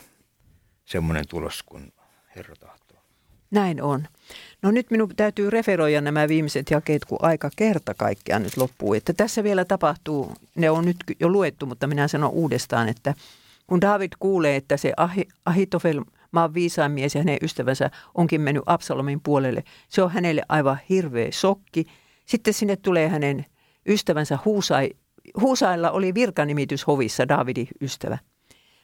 [0.85, 1.91] semmoinen tulos, kun
[2.35, 2.97] Herra tahtoo.
[3.51, 4.07] Näin on.
[4.61, 8.93] No nyt minun täytyy referoida nämä viimeiset jakeet, kun aika kerta kaikkiaan nyt loppuu.
[8.93, 13.13] Että tässä vielä tapahtuu, ne on nyt jo luettu, mutta minä sanon uudestaan, että
[13.67, 14.93] kun David kuulee, että se
[15.45, 16.01] Ahitofel
[16.33, 19.63] maan viisaan mies ja hänen ystävänsä onkin mennyt Absalomin puolelle.
[19.89, 21.85] Se on hänelle aivan hirveä sokki.
[22.25, 23.45] Sitten sinne tulee hänen
[23.87, 24.89] ystävänsä Huusai.
[25.41, 28.17] Huusailla oli virkanimitys hovissa, Davidin ystävä.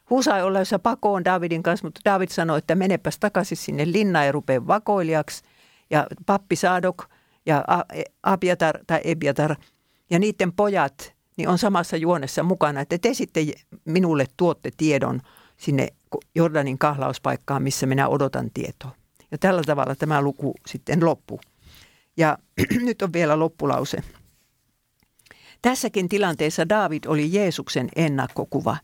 [0.10, 4.68] Huusai ollessa pakoon Davidin kanssa, mutta David sanoi, että menepäs takaisin sinne linnaan ja rupee
[4.68, 5.44] vakoilijaksi.
[5.90, 7.06] Ja pappi Saadok
[7.46, 7.66] ja
[8.24, 9.56] Abiatar tai Ebiatar
[10.10, 13.48] ja niiden pojat niin on samassa juonessa mukana, että te sitten
[13.86, 15.22] minulle tuotte tiedon
[15.60, 15.88] sinne
[16.36, 18.96] Jordanin kahlauspaikkaan, missä minä odotan tietoa.
[19.32, 21.40] Ja tällä tavalla tämä luku sitten loppuu.
[22.18, 22.38] Ja
[22.88, 23.98] nyt on vielä loppulause.
[25.62, 28.78] Tässäkin tilanteessa David oli Jeesuksen ennakkokuva.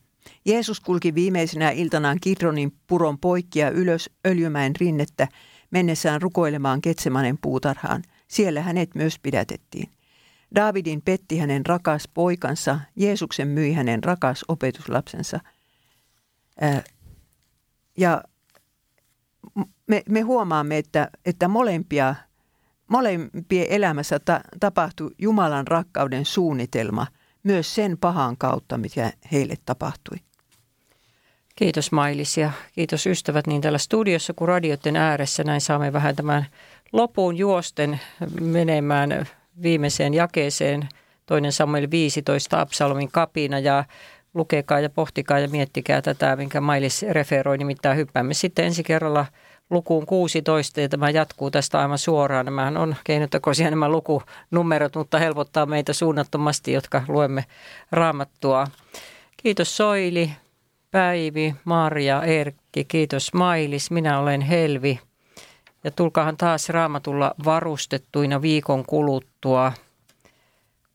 [0.46, 5.28] Jeesus kulki viimeisenä iltanaan Kidronin puron poikkia ylös Öljymäen rinnettä
[5.72, 8.04] mennessään rukoilemaan Ketsemanen puutarhaan.
[8.28, 9.90] Siellä hänet myös pidätettiin.
[10.56, 15.40] Davidin petti hänen rakas poikansa, Jeesuksen myi hänen rakas opetuslapsensa–
[17.98, 18.24] ja
[19.88, 22.16] me, me huomaamme, että, että molempia,
[22.88, 27.08] molempien elämässä ta, tapahtui Jumalan rakkauden suunnitelma
[27.44, 30.18] myös sen pahan kautta, mikä heille tapahtui.
[31.56, 35.44] Kiitos Mailis ja kiitos ystävät niin täällä studiossa kuin radioiden ääressä.
[35.44, 36.46] Näin saamme vähän tämän
[36.92, 38.00] lopun juosten
[38.42, 39.28] menemään
[39.62, 40.90] viimeiseen jakeeseen.
[41.26, 43.84] Toinen Samuel 15, Absalomin kapina ja
[44.36, 47.58] lukekaa ja pohtikaa ja miettikää tätä, minkä Mailis referoi.
[47.58, 49.26] Nimittäin hyppäämme sitten ensi kerralla
[49.70, 52.46] lukuun 16 ja tämä jatkuu tästä aivan suoraan.
[52.46, 57.46] Nämä on keinotekoisia nämä lukunumerot, mutta helpottaa meitä suunnattomasti, jotka luemme
[57.92, 58.68] raamattua.
[59.38, 60.32] Kiitos Soili,
[60.92, 65.00] Päivi, Marja, Erkki, kiitos Mailis, minä olen Helvi.
[65.84, 69.72] Ja tulkaahan taas raamatulla varustettuina viikon kuluttua–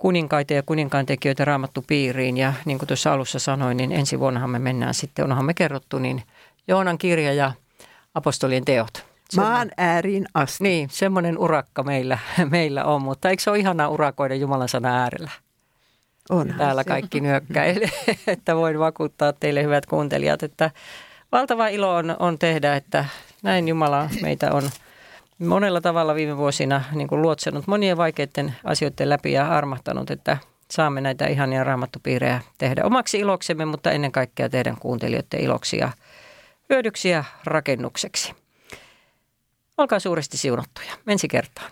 [0.01, 2.37] kuninkaita ja kuninkaantekijöitä raamattu piiriin.
[2.37, 5.99] Ja niin kuin tuossa alussa sanoin, niin ensi vuonnahan me mennään sitten, onhan me kerrottu,
[5.99, 6.23] niin
[6.69, 7.53] Joonan kirja ja
[8.15, 9.05] apostolien teot.
[9.37, 10.65] Maan ääriin asti.
[10.65, 12.19] Niin, semmoinen urakka meillä,
[12.51, 15.31] meillä on, mutta eikö se ole ihanaa urakoida Jumalan sana äärellä?
[16.31, 16.55] On.
[16.59, 17.91] Täällä kaikki nyökkäilee,
[18.27, 20.71] että voin vakuuttaa teille hyvät kuuntelijat, että
[21.33, 23.05] valtava ilo on, on tehdä, että
[23.43, 24.71] näin Jumala meitä on
[25.41, 30.37] monella tavalla viime vuosina niin kuin luotsenut monien vaikeiden asioiden läpi ja armahtanut, että
[30.71, 35.93] saamme näitä ihania raamattupiirejä tehdä omaksi iloksemme, mutta ennen kaikkea teidän kuuntelijoiden iloksi ja
[36.71, 38.35] hyödyksi ja rakennukseksi.
[39.79, 40.93] Olkaa suuresti siunattuja.
[41.07, 41.71] Ensi kertaan.